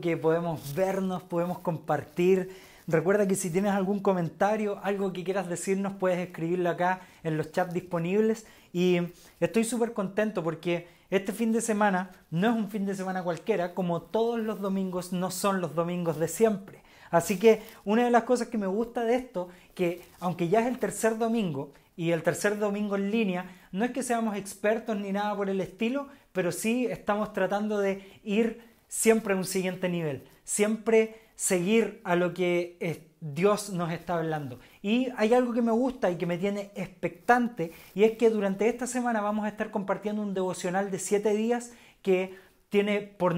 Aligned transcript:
que 0.00 0.16
podemos 0.16 0.74
vernos, 0.74 1.22
podemos 1.22 1.58
compartir. 1.58 2.50
Recuerda 2.86 3.28
que 3.28 3.34
si 3.34 3.50
tienes 3.50 3.72
algún 3.72 4.00
comentario, 4.00 4.80
algo 4.82 5.12
que 5.12 5.22
quieras 5.22 5.48
decirnos, 5.48 5.92
puedes 5.98 6.18
escribirlo 6.18 6.70
acá 6.70 7.00
en 7.22 7.36
los 7.36 7.52
chats 7.52 7.74
disponibles. 7.74 8.46
Y 8.72 9.00
estoy 9.38 9.64
súper 9.64 9.92
contento 9.92 10.42
porque 10.42 10.88
este 11.10 11.32
fin 11.32 11.52
de 11.52 11.60
semana 11.60 12.10
no 12.30 12.48
es 12.48 12.56
un 12.56 12.70
fin 12.70 12.86
de 12.86 12.94
semana 12.94 13.22
cualquiera, 13.22 13.74
como 13.74 14.00
todos 14.00 14.40
los 14.40 14.60
domingos 14.60 15.12
no 15.12 15.30
son 15.30 15.60
los 15.60 15.74
domingos 15.74 16.18
de 16.18 16.28
siempre. 16.28 16.82
Así 17.10 17.38
que 17.38 17.62
una 17.84 18.04
de 18.04 18.10
las 18.10 18.22
cosas 18.22 18.48
que 18.48 18.58
me 18.58 18.66
gusta 18.66 19.04
de 19.04 19.16
esto, 19.16 19.48
que 19.74 20.02
aunque 20.20 20.48
ya 20.48 20.60
es 20.60 20.66
el 20.66 20.78
tercer 20.78 21.18
domingo 21.18 21.72
y 21.96 22.12
el 22.12 22.22
tercer 22.22 22.58
domingo 22.58 22.96
en 22.96 23.10
línea, 23.10 23.50
no 23.72 23.84
es 23.84 23.90
que 23.90 24.02
seamos 24.02 24.36
expertos 24.36 24.96
ni 24.96 25.12
nada 25.12 25.36
por 25.36 25.50
el 25.50 25.60
estilo, 25.60 26.08
pero 26.32 26.50
sí 26.50 26.86
estamos 26.86 27.32
tratando 27.34 27.78
de 27.78 28.20
ir 28.24 28.75
siempre 28.88 29.34
un 29.34 29.44
siguiente 29.44 29.88
nivel, 29.88 30.24
siempre 30.44 31.20
seguir 31.34 32.00
a 32.04 32.16
lo 32.16 32.32
que 32.34 32.76
Dios 33.20 33.70
nos 33.70 33.92
está 33.92 34.14
hablando. 34.14 34.58
Y 34.82 35.08
hay 35.16 35.34
algo 35.34 35.52
que 35.52 35.62
me 35.62 35.72
gusta 35.72 36.10
y 36.10 36.16
que 36.16 36.26
me 36.26 36.38
tiene 36.38 36.70
expectante, 36.74 37.72
y 37.94 38.04
es 38.04 38.16
que 38.16 38.30
durante 38.30 38.68
esta 38.68 38.86
semana 38.86 39.20
vamos 39.20 39.44
a 39.44 39.48
estar 39.48 39.70
compartiendo 39.70 40.22
un 40.22 40.34
devocional 40.34 40.90
de 40.90 40.98
siete 40.98 41.34
días 41.34 41.72
que 42.02 42.36
tiene 42.68 43.00
por, 43.00 43.34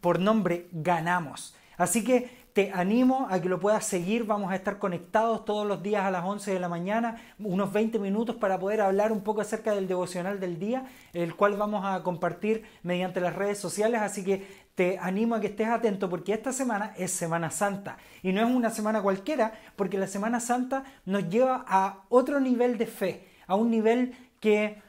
por 0.00 0.18
nombre 0.20 0.68
Ganamos. 0.72 1.54
Así 1.76 2.04
que 2.04 2.43
te 2.54 2.70
animo 2.72 3.26
a 3.30 3.40
que 3.40 3.48
lo 3.48 3.58
puedas 3.58 3.84
seguir. 3.84 4.24
Vamos 4.24 4.52
a 4.52 4.54
estar 4.54 4.78
conectados 4.78 5.44
todos 5.44 5.66
los 5.66 5.82
días 5.82 6.04
a 6.04 6.10
las 6.12 6.24
11 6.24 6.52
de 6.52 6.60
la 6.60 6.68
mañana, 6.68 7.20
unos 7.40 7.72
20 7.72 7.98
minutos 7.98 8.36
para 8.36 8.60
poder 8.60 8.80
hablar 8.80 9.10
un 9.10 9.22
poco 9.22 9.40
acerca 9.40 9.74
del 9.74 9.88
devocional 9.88 10.38
del 10.38 10.60
día, 10.60 10.86
el 11.12 11.34
cual 11.34 11.56
vamos 11.56 11.84
a 11.84 12.00
compartir 12.04 12.62
mediante 12.84 13.20
las 13.20 13.34
redes 13.34 13.58
sociales. 13.58 14.00
Así 14.00 14.22
que 14.22 14.46
te 14.76 14.98
animo 15.00 15.34
a 15.34 15.40
que 15.40 15.48
estés 15.48 15.66
atento 15.66 16.08
porque 16.08 16.32
esta 16.32 16.52
semana 16.52 16.94
es 16.96 17.10
Semana 17.10 17.50
Santa 17.50 17.98
y 18.22 18.32
no 18.32 18.40
es 18.40 18.54
una 18.54 18.70
semana 18.70 19.02
cualquiera 19.02 19.52
porque 19.74 19.98
la 19.98 20.06
Semana 20.06 20.38
Santa 20.38 20.84
nos 21.04 21.28
lleva 21.28 21.64
a 21.66 22.04
otro 22.08 22.38
nivel 22.38 22.78
de 22.78 22.86
fe, 22.86 23.28
a 23.48 23.56
un 23.56 23.70
nivel 23.70 24.14
que 24.38 24.80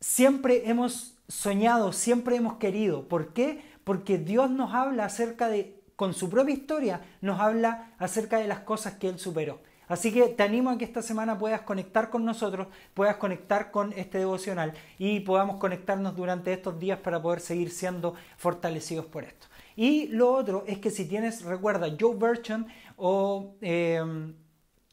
siempre 0.00 0.68
hemos 0.68 1.16
soñado, 1.28 1.92
siempre 1.92 2.34
hemos 2.34 2.54
querido. 2.56 3.06
¿Por 3.06 3.32
qué? 3.32 3.62
Porque 3.84 4.18
Dios 4.18 4.50
nos 4.50 4.74
habla 4.74 5.04
acerca 5.04 5.48
de 5.48 5.83
con 5.96 6.14
su 6.14 6.28
propia 6.30 6.54
historia 6.54 7.00
nos 7.20 7.40
habla 7.40 7.94
acerca 7.98 8.38
de 8.38 8.48
las 8.48 8.60
cosas 8.60 8.94
que 8.94 9.08
él 9.08 9.18
superó. 9.18 9.60
Así 9.86 10.12
que 10.12 10.28
te 10.28 10.42
animo 10.42 10.70
a 10.70 10.78
que 10.78 10.84
esta 10.84 11.02
semana 11.02 11.38
puedas 11.38 11.60
conectar 11.62 12.08
con 12.08 12.24
nosotros, 12.24 12.68
puedas 12.94 13.16
conectar 13.16 13.70
con 13.70 13.92
este 13.92 14.18
devocional 14.18 14.72
y 14.98 15.20
podamos 15.20 15.56
conectarnos 15.56 16.16
durante 16.16 16.52
estos 16.52 16.78
días 16.78 16.98
para 17.00 17.20
poder 17.20 17.40
seguir 17.40 17.70
siendo 17.70 18.14
fortalecidos 18.38 19.06
por 19.06 19.24
esto. 19.24 19.46
Y 19.76 20.06
lo 20.08 20.32
otro 20.32 20.64
es 20.66 20.78
que 20.78 20.90
si 20.90 21.04
tienes, 21.04 21.42
recuerda, 21.42 21.88
Joe 21.98 22.16
Version 22.16 22.66
o 22.96 23.56
em, 23.60 24.34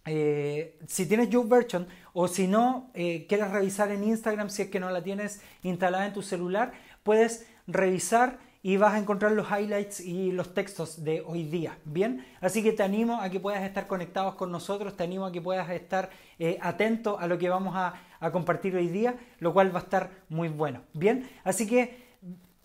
eh, 0.06 0.78
si 0.88 1.06
tienes 1.06 1.30
Joe 1.32 1.46
Version 1.48 1.88
o 2.14 2.28
si 2.28 2.48
no 2.48 2.90
eh, 2.94 3.26
quieres 3.30 3.52
revisar 3.52 3.92
en 3.92 4.04
Instagram 4.04 4.50
si 4.50 4.64
es 4.64 4.70
que 4.70 4.80
no 4.80 4.90
la 4.90 5.04
tienes 5.04 5.42
instalada 5.64 6.06
en 6.06 6.14
tu 6.14 6.22
celular, 6.22 6.74
puedes 7.04 7.48
revisar 7.68 8.40
y 8.64 8.78
vas 8.78 8.94
a 8.94 9.00
encontrar 9.00 9.31
los 9.31 9.48
highlights 9.50 10.00
y 10.00 10.31
los 10.31 10.54
textos 10.54 11.04
de 11.04 11.23
hoy 11.26 11.44
día. 11.44 11.77
Bien, 11.86 12.26
así 12.42 12.61
que 12.61 12.73
te 12.73 12.83
animo 12.83 13.20
a 13.20 13.30
que 13.30 13.39
puedas 13.39 13.64
estar 13.64 13.88
conectados 13.88 14.36
con 14.36 14.52
nosotros, 14.52 14.95
te 14.95 15.04
animo 15.04 15.26
a 15.26 15.32
que 15.32 15.42
puedas 15.42 15.70
estar 15.70 16.10
eh, 16.38 16.58
atento 16.61 17.20
a 17.20 17.27
lo 17.27 17.38
que 17.38 17.49
vamos 17.49 17.76
a, 17.76 17.94
compartir 18.32 18.76
hoy 18.76 18.88
día, 18.88 19.16
lo 19.39 19.52
cual 19.52 19.73
va 19.73 19.80
a 19.80 19.83
estar 19.83 20.11
muy 20.30 20.48
bueno. 20.48 20.82
Bien, 20.94 21.27
así 21.44 21.66
que 21.66 22.05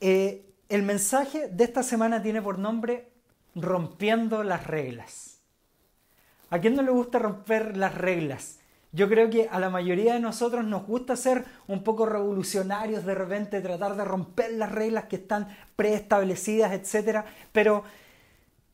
eh, 0.00 0.44
el 0.68 0.82
mensaje 0.82 1.48
de 1.48 1.64
esta 1.64 1.82
semana 1.82 2.20
tiene 2.20 2.42
por 2.42 2.58
nombre 2.58 3.08
Rompiendo 3.58 4.42
las 4.42 4.66
reglas. 4.66 5.40
¿A 6.50 6.58
quién 6.58 6.76
no 6.76 6.82
le 6.82 6.90
gusta 6.90 7.18
romper 7.18 7.74
las 7.74 7.94
reglas? 7.94 8.58
Yo 8.96 9.10
creo 9.10 9.28
que 9.28 9.46
a 9.50 9.60
la 9.60 9.68
mayoría 9.68 10.14
de 10.14 10.20
nosotros 10.20 10.64
nos 10.64 10.86
gusta 10.86 11.16
ser 11.16 11.44
un 11.66 11.82
poco 11.82 12.06
revolucionarios 12.06 13.04
de 13.04 13.14
repente, 13.14 13.60
tratar 13.60 13.94
de 13.94 14.06
romper 14.06 14.52
las 14.52 14.72
reglas 14.72 15.04
que 15.04 15.16
están 15.16 15.48
preestablecidas, 15.76 16.72
etc. 16.72 17.26
Pero, 17.52 17.84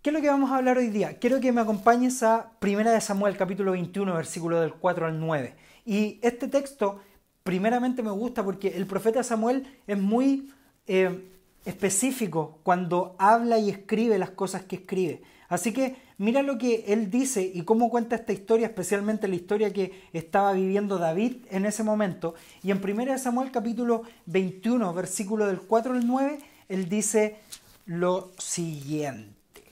¿qué 0.01 0.11
es 0.11 0.15
lo 0.15 0.21
que 0.21 0.29
vamos 0.29 0.53
a 0.53 0.59
hablar 0.59 0.79
hoy 0.79 0.91
día? 0.91 1.19
Quiero 1.19 1.41
que 1.41 1.51
me 1.51 1.61
acompañes 1.61 2.23
a 2.23 2.53
1 2.63 2.93
de 2.93 3.01
Samuel, 3.01 3.37
capítulo 3.37 3.73
21, 3.73 4.15
versículo 4.15 4.61
del 4.61 4.75
4 4.75 5.07
al 5.07 5.19
9. 5.19 5.57
Y 5.85 6.21
este 6.23 6.47
texto, 6.47 7.01
primeramente 7.43 8.01
me 8.05 8.13
gusta 8.13 8.45
porque 8.45 8.69
el 8.77 8.87
profeta 8.87 9.25
Samuel 9.25 9.67
es 9.89 9.99
muy 9.99 10.53
eh, 10.87 11.33
específico 11.65 12.61
cuando 12.63 13.17
habla 13.19 13.59
y 13.59 13.71
escribe 13.71 14.19
las 14.19 14.31
cosas 14.31 14.63
que 14.63 14.77
escribe. 14.77 15.21
Así 15.53 15.75
que 15.75 15.97
mira 16.17 16.41
lo 16.41 16.57
que 16.57 16.83
él 16.89 17.11
dice 17.11 17.43
y 17.43 17.61
cómo 17.65 17.91
cuenta 17.91 18.17
esta 18.17 18.33
historia, 18.33 18.69
especialmente 18.69 19.29
la 19.29 19.35
historia 19.35 19.71
que 19.71 20.09
estaba 20.15 20.55
viviendo 20.55 20.97
David 20.97 21.45
en 21.51 21.67
ese 21.67 21.83
momento. 21.83 22.35
Y 22.63 22.71
en 22.71 22.83
1 22.83 23.19
Samuel 23.19 23.51
capítulo 23.51 24.05
21, 24.25 24.95
versículo 24.95 25.47
del 25.47 25.61
4 25.61 25.93
al 25.93 26.07
9, 26.07 26.39
él 26.71 26.89
dice 26.89 27.37
lo 27.85 28.33
siguiente. 28.39 29.63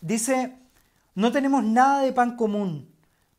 Dice, 0.00 0.54
no 1.14 1.30
tenemos 1.30 1.62
nada 1.62 2.00
de 2.00 2.14
pan 2.14 2.34
común, 2.34 2.88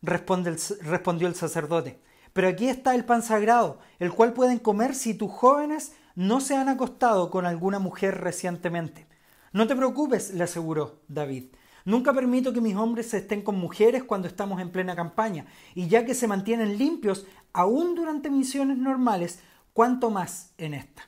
respondió 0.03 1.27
el 1.27 1.33
sacerdote, 1.33 1.99
pero 2.31 2.47
aquí 2.47 2.67
está 2.67 2.93
el 2.93 3.05
pan 3.05 3.23
sagrado, 3.23 3.79
el 3.97 4.13
cual 4.13 4.33
pueden 4.33 4.59
comer 4.59 4.93
si 4.93 5.15
tus 5.15 5.31
jóvenes 5.31 5.93
no 6.13 6.41
se 6.41 6.55
han 6.55 6.69
acostado 6.69 7.31
con 7.31 7.47
alguna 7.47 7.79
mujer 7.79 8.21
recientemente. 8.21 9.07
No 9.55 9.67
te 9.67 9.75
preocupes, 9.77 10.33
le 10.33 10.43
aseguró 10.43 10.99
David. 11.07 11.45
Nunca 11.85 12.11
permito 12.11 12.51
que 12.51 12.59
mis 12.59 12.75
hombres 12.75 13.13
estén 13.13 13.41
con 13.41 13.57
mujeres 13.57 14.03
cuando 14.03 14.27
estamos 14.27 14.59
en 14.59 14.69
plena 14.69 14.97
campaña, 14.97 15.45
y 15.73 15.87
ya 15.87 16.03
que 16.03 16.13
se 16.13 16.27
mantienen 16.27 16.77
limpios 16.77 17.25
aún 17.53 17.95
durante 17.95 18.29
misiones 18.29 18.77
normales, 18.77 19.39
cuanto 19.71 20.09
más 20.09 20.51
en 20.57 20.73
esta. 20.73 21.03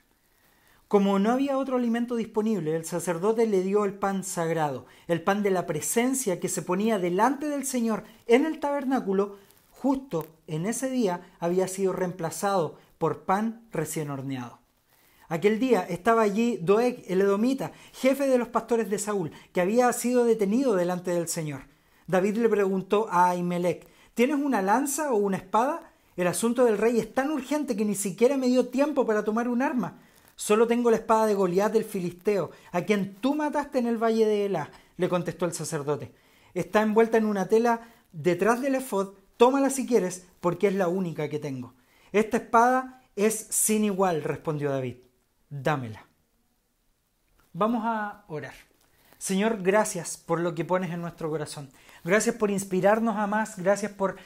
Como 0.88 1.20
no 1.20 1.32
había 1.32 1.58
otro 1.58 1.76
alimento 1.76 2.16
disponible, 2.16 2.74
el 2.74 2.86
sacerdote 2.86 3.48
le 3.48 3.64
dio 3.64 3.84
el 3.84 3.96
pan 3.96 4.24
sagrado, 4.24 4.86
el 5.10 5.22
pan 5.22 5.44
de 5.44 5.52
la 5.52 5.66
presencia 5.66 6.40
que 6.40 6.48
se 6.48 6.62
ponía 6.62 7.00
delante 7.00 7.50
del 7.50 7.66
Señor 7.66 8.06
en 8.28 8.46
el 8.46 8.62
tabernáculo, 8.62 9.40
justo 9.72 10.26
en 10.48 10.68
ese 10.68 10.90
día 10.90 11.20
había 11.42 11.68
sido 11.68 11.92
reemplazado 11.92 12.78
por 12.98 13.24
pan 13.26 13.68
recién 13.74 14.10
horneado. 14.10 14.62
Aquel 15.30 15.60
día 15.60 15.82
estaba 15.82 16.22
allí 16.22 16.58
Doeg, 16.62 17.04
el 17.08 17.20
edomita, 17.20 17.74
jefe 17.92 18.28
de 18.28 18.38
los 18.38 18.48
pastores 18.48 18.90
de 18.90 18.98
Saúl, 18.98 19.32
que 19.52 19.60
había 19.60 19.92
sido 19.92 20.24
detenido 20.24 20.76
delante 20.76 21.12
del 21.12 21.28
Señor. 21.28 21.64
David 22.08 22.38
le 22.38 22.48
preguntó 22.48 23.08
a 23.12 23.32
Ahimelech, 23.32 23.86
¿tienes 24.14 24.38
una 24.38 24.62
lanza 24.62 25.12
o 25.12 25.18
una 25.18 25.36
espada? 25.36 25.92
El 26.16 26.28
asunto 26.28 26.64
del 26.64 26.78
rey 26.78 26.98
es 27.00 27.14
tan 27.14 27.30
urgente 27.30 27.76
que 27.76 27.84
ni 27.84 27.96
siquiera 27.96 28.38
me 28.38 28.48
dio 28.48 28.70
tiempo 28.70 29.06
para 29.06 29.26
tomar 29.26 29.50
un 29.50 29.62
arma. 29.62 30.00
Solo 30.38 30.66
tengo 30.66 30.90
la 30.92 30.98
espada 30.98 31.26
de 31.26 31.34
Goliat 31.34 31.74
del 31.74 31.84
Filisteo, 31.84 32.52
a 32.72 32.84
quien 32.84 33.16
tú 33.16 33.36
mataste 33.36 33.80
en 33.80 33.88
el 33.88 34.02
valle 34.02 34.26
de 34.26 34.46
Elá, 34.46 34.72
le 34.96 35.10
contestó 35.10 35.46
el 35.46 35.52
sacerdote. 35.52 36.14
Está 36.54 36.82
envuelta 36.82 37.18
en 37.18 37.26
una 37.26 37.50
tela 37.50 37.82
detrás 38.14 38.62
del 38.62 38.76
efod, 38.76 39.16
tómala 39.36 39.72
si 39.72 39.86
quieres, 39.86 40.26
porque 40.40 40.68
es 40.68 40.76
la 40.76 40.88
única 40.88 41.28
que 41.28 41.40
tengo. 41.40 41.74
Esta 42.14 42.38
espada 42.38 43.02
es 43.18 43.48
sin 43.50 43.84
igual, 43.84 44.24
respondió 44.24 44.70
David 44.72 45.07
dámela. 45.50 46.06
Vamos 47.54 47.84
a 47.86 48.24
orar. 48.28 48.54
Señor, 49.18 49.64
gracias 49.64 50.18
por 50.18 50.40
lo 50.40 50.54
que 50.54 50.66
pones 50.66 50.92
en 50.92 51.02
nuestro 51.02 51.30
corazón. 51.30 51.70
Gracias 52.04 52.36
por 52.36 52.52
inspirarnos 52.52 53.18
a 53.18 53.26
más. 53.26 53.58
Gracias 53.58 53.92
por 53.92 54.18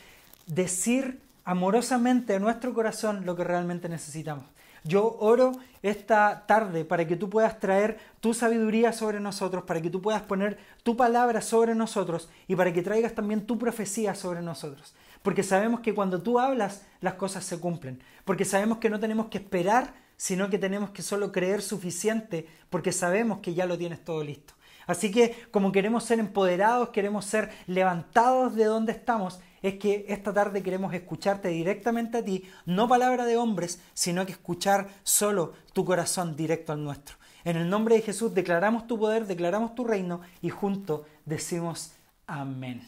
decir 0.48 1.22
amorosamente 1.46 2.36
a 2.36 2.40
nuestro 2.40 2.74
corazón 2.74 3.26
lo 3.26 3.36
que 3.36 3.44
realmente 3.44 3.88
necesitamos. 3.88 4.46
Yo 4.84 5.18
oro 5.20 5.52
esta 5.84 6.46
tarde 6.48 6.86
para 6.86 7.06
que 7.08 7.16
tú 7.16 7.30
puedas 7.30 7.60
traer 7.60 8.00
tu 8.20 8.34
sabiduría 8.34 8.94
sobre 8.94 9.20
nosotros, 9.20 9.64
para 9.64 9.82
que 9.82 9.92
tú 9.92 10.02
puedas 10.02 10.24
poner 10.24 10.58
tu 10.84 10.98
palabra 10.98 11.42
sobre 11.42 11.76
nosotros 11.76 12.30
y 12.48 12.56
para 12.56 12.74
que 12.74 12.82
traigas 12.82 13.14
también 13.14 13.46
tu 13.46 13.60
profecía 13.60 14.16
sobre 14.16 14.42
nosotros. 14.42 14.96
Porque 15.22 15.44
sabemos 15.44 15.82
que 15.82 15.94
cuando 15.94 16.22
tú 16.22 16.40
hablas 16.40 16.84
las 17.00 17.14
cosas 17.14 17.46
se 17.46 17.60
cumplen. 17.60 18.02
Porque 18.26 18.44
sabemos 18.44 18.80
que 18.80 18.90
no 18.90 19.00
tenemos 19.00 19.28
que 19.28 19.38
esperar 19.38 19.94
sino 20.22 20.52
que 20.52 20.60
tenemos 20.60 20.92
que 20.92 21.02
solo 21.02 21.32
creer 21.32 21.64
suficiente 21.64 22.46
porque 22.70 22.92
sabemos 22.92 23.40
que 23.40 23.56
ya 23.56 23.66
lo 23.66 23.76
tienes 23.76 24.04
todo 24.04 24.24
listo. 24.24 24.54
Así 24.86 25.10
que 25.10 25.36
como 25.50 25.72
queremos 25.72 26.04
ser 26.04 26.20
empoderados, 26.20 26.90
queremos 26.90 27.26
ser 27.26 27.50
levantados 27.66 28.54
de 28.54 28.66
donde 28.66 28.92
estamos, 28.92 29.40
es 29.64 29.80
que 29.80 30.06
esta 30.10 30.32
tarde 30.32 30.62
queremos 30.62 30.94
escucharte 30.94 31.48
directamente 31.48 32.20
a 32.20 32.24
ti, 32.24 32.44
no 32.68 32.88
palabra 32.88 33.26
de 33.26 33.36
hombres, 33.36 33.82
sino 33.96 34.24
que 34.28 34.34
escuchar 34.34 34.90
solo 35.02 35.54
tu 35.74 35.86
corazón 35.86 36.36
directo 36.36 36.72
al 36.72 36.84
nuestro. 36.84 37.16
En 37.44 37.58
el 37.58 37.68
nombre 37.68 37.96
de 37.96 38.04
Jesús 38.04 38.36
declaramos 38.36 38.86
tu 38.86 39.00
poder, 39.00 39.26
declaramos 39.26 39.74
tu 39.74 39.86
reino 39.86 40.22
y 40.40 40.50
juntos 40.50 41.02
decimos 41.26 41.94
amén. 42.28 42.88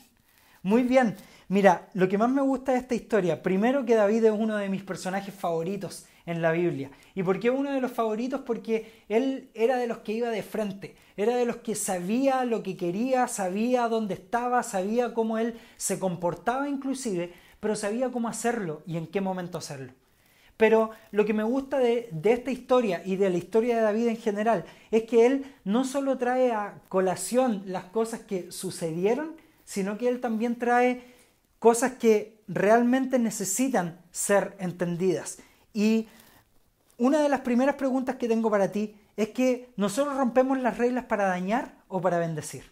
Muy 0.62 0.84
bien, 0.84 1.16
mira, 1.48 1.90
lo 1.96 2.08
que 2.08 2.20
más 2.20 2.30
me 2.30 2.44
gusta 2.44 2.74
de 2.74 2.78
esta 2.78 2.94
historia, 2.94 3.42
primero 3.42 3.86
que 3.86 3.96
David 3.96 4.26
es 4.26 4.32
uno 4.32 4.56
de 4.56 4.70
mis 4.70 4.84
personajes 4.84 5.34
favoritos 5.34 6.06
en 6.26 6.42
la 6.42 6.52
Biblia. 6.52 6.92
¿Y 7.16 7.24
por 7.24 7.40
qué 7.40 7.50
uno 7.50 7.72
de 7.72 7.82
los 7.82 7.92
favoritos? 7.92 8.42
Porque 8.42 9.04
él 9.10 9.50
era 9.54 9.78
de 9.78 9.88
los 9.88 10.00
que 10.00 10.14
iba 10.14 10.30
de 10.30 10.44
frente, 10.44 10.96
era 11.18 11.36
de 11.36 11.46
los 11.46 11.58
que 11.58 11.76
sabía 11.76 12.46
lo 12.46 12.64
que 12.64 12.78
quería, 12.78 13.28
sabía 13.28 13.88
dónde 13.88 14.16
estaba, 14.16 14.64
sabía 14.64 15.14
cómo 15.14 15.38
él 15.38 15.60
se 15.78 16.00
comportaba 16.00 16.70
inclusive, 16.70 17.34
pero 17.60 17.76
sabía 17.76 18.12
cómo 18.12 18.28
hacerlo 18.28 18.82
y 18.86 18.98
en 18.98 19.08
qué 19.08 19.22
momento 19.22 19.58
hacerlo. 19.58 19.94
Pero 20.58 20.92
lo 21.12 21.26
que 21.26 21.34
me 21.34 21.44
gusta 21.44 21.80
de, 21.80 22.10
esta 22.24 22.52
historia 22.52 23.02
y 23.04 23.16
de 23.16 23.30
la 23.30 23.38
historia 23.38 23.76
de 23.76 23.82
David 23.82 24.08
en 24.08 24.18
general 24.18 24.66
es 24.92 25.04
que 25.04 25.26
él 25.26 25.46
no 25.64 25.84
solo 25.84 26.18
trae 26.18 26.52
a 26.52 26.82
colación 26.90 27.64
las 27.66 27.86
cosas 27.86 28.22
que 28.22 28.52
sucedieron, 28.52 29.36
sino 29.66 29.98
que 29.98 30.08
él 30.08 30.22
también 30.22 30.58
trae 30.58 31.02
cosas 31.58 31.94
que 31.94 32.42
realmente 32.48 33.18
necesitan 33.18 34.00
ser 34.12 34.56
entendidas. 34.60 35.40
Y 35.74 36.08
una 36.98 37.22
de 37.22 37.30
las 37.30 37.42
primeras 37.42 37.76
preguntas 37.76 38.16
que 38.16 38.28
tengo 38.28 38.50
para 38.50 38.72
ti 38.72 38.96
es 39.18 39.30
que 39.30 39.70
nosotros 39.76 40.16
rompemos 40.16 40.60
las 40.60 40.78
reglas 40.78 41.06
para 41.06 41.26
dañar 41.26 41.76
o 41.88 42.02
para 42.02 42.20
bendecir. 42.20 42.64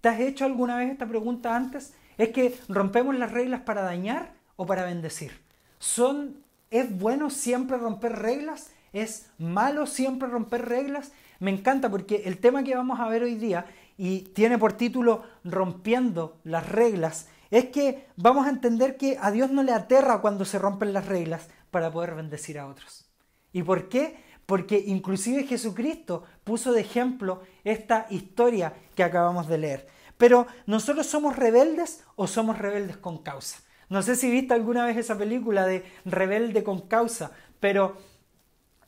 ¿Te 0.00 0.08
has 0.08 0.20
hecho 0.20 0.44
alguna 0.44 0.76
vez 0.76 0.90
esta 0.90 1.06
pregunta 1.06 1.54
antes? 1.56 1.94
¿Es 2.18 2.30
que 2.30 2.58
rompemos 2.68 3.16
las 3.16 3.32
reglas 3.32 3.62
para 3.62 3.82
dañar 3.82 4.32
o 4.56 4.66
para 4.66 4.84
bendecir? 4.84 5.40
¿Son, 5.78 6.36
¿Es 6.70 6.96
bueno 6.98 7.30
siempre 7.30 7.78
romper 7.78 8.12
reglas? 8.16 8.70
¿Es 8.92 9.26
malo 9.38 9.86
siempre 9.86 10.28
romper 10.28 10.68
reglas? 10.68 11.12
Me 11.40 11.50
encanta 11.50 11.90
porque 11.90 12.22
el 12.26 12.38
tema 12.38 12.64
que 12.64 12.74
vamos 12.74 12.98
a 13.00 13.08
ver 13.08 13.22
hoy 13.22 13.36
día 13.36 13.66
y 13.96 14.20
tiene 14.20 14.58
por 14.58 14.72
título 14.72 15.24
Rompiendo 15.44 16.36
las 16.44 16.68
reglas, 16.68 17.28
es 17.50 17.66
que 17.66 18.06
vamos 18.16 18.46
a 18.46 18.50
entender 18.50 18.96
que 18.96 19.18
a 19.20 19.30
Dios 19.30 19.50
no 19.50 19.62
le 19.62 19.72
aterra 19.72 20.20
cuando 20.20 20.44
se 20.44 20.58
rompen 20.58 20.92
las 20.92 21.06
reglas 21.06 21.48
para 21.70 21.90
poder 21.90 22.14
bendecir 22.14 22.58
a 22.58 22.66
otros. 22.66 23.10
¿Y 23.52 23.62
por 23.62 23.88
qué? 23.88 24.22
Porque 24.46 24.82
inclusive 24.86 25.44
Jesucristo 25.44 26.24
puso 26.44 26.72
de 26.72 26.80
ejemplo 26.80 27.42
esta 27.64 28.06
historia 28.10 28.74
que 28.94 29.04
acabamos 29.04 29.48
de 29.48 29.58
leer. 29.58 29.86
Pero 30.16 30.46
nosotros 30.66 31.06
somos 31.06 31.36
rebeldes 31.36 32.04
o 32.16 32.26
somos 32.26 32.58
rebeldes 32.58 32.96
con 32.96 33.18
causa. 33.18 33.58
No 33.88 34.02
sé 34.02 34.16
si 34.16 34.30
viste 34.30 34.54
alguna 34.54 34.84
vez 34.84 34.96
esa 34.96 35.16
película 35.16 35.66
de 35.66 35.84
rebelde 36.04 36.62
con 36.62 36.88
causa, 36.88 37.32
pero 37.60 37.96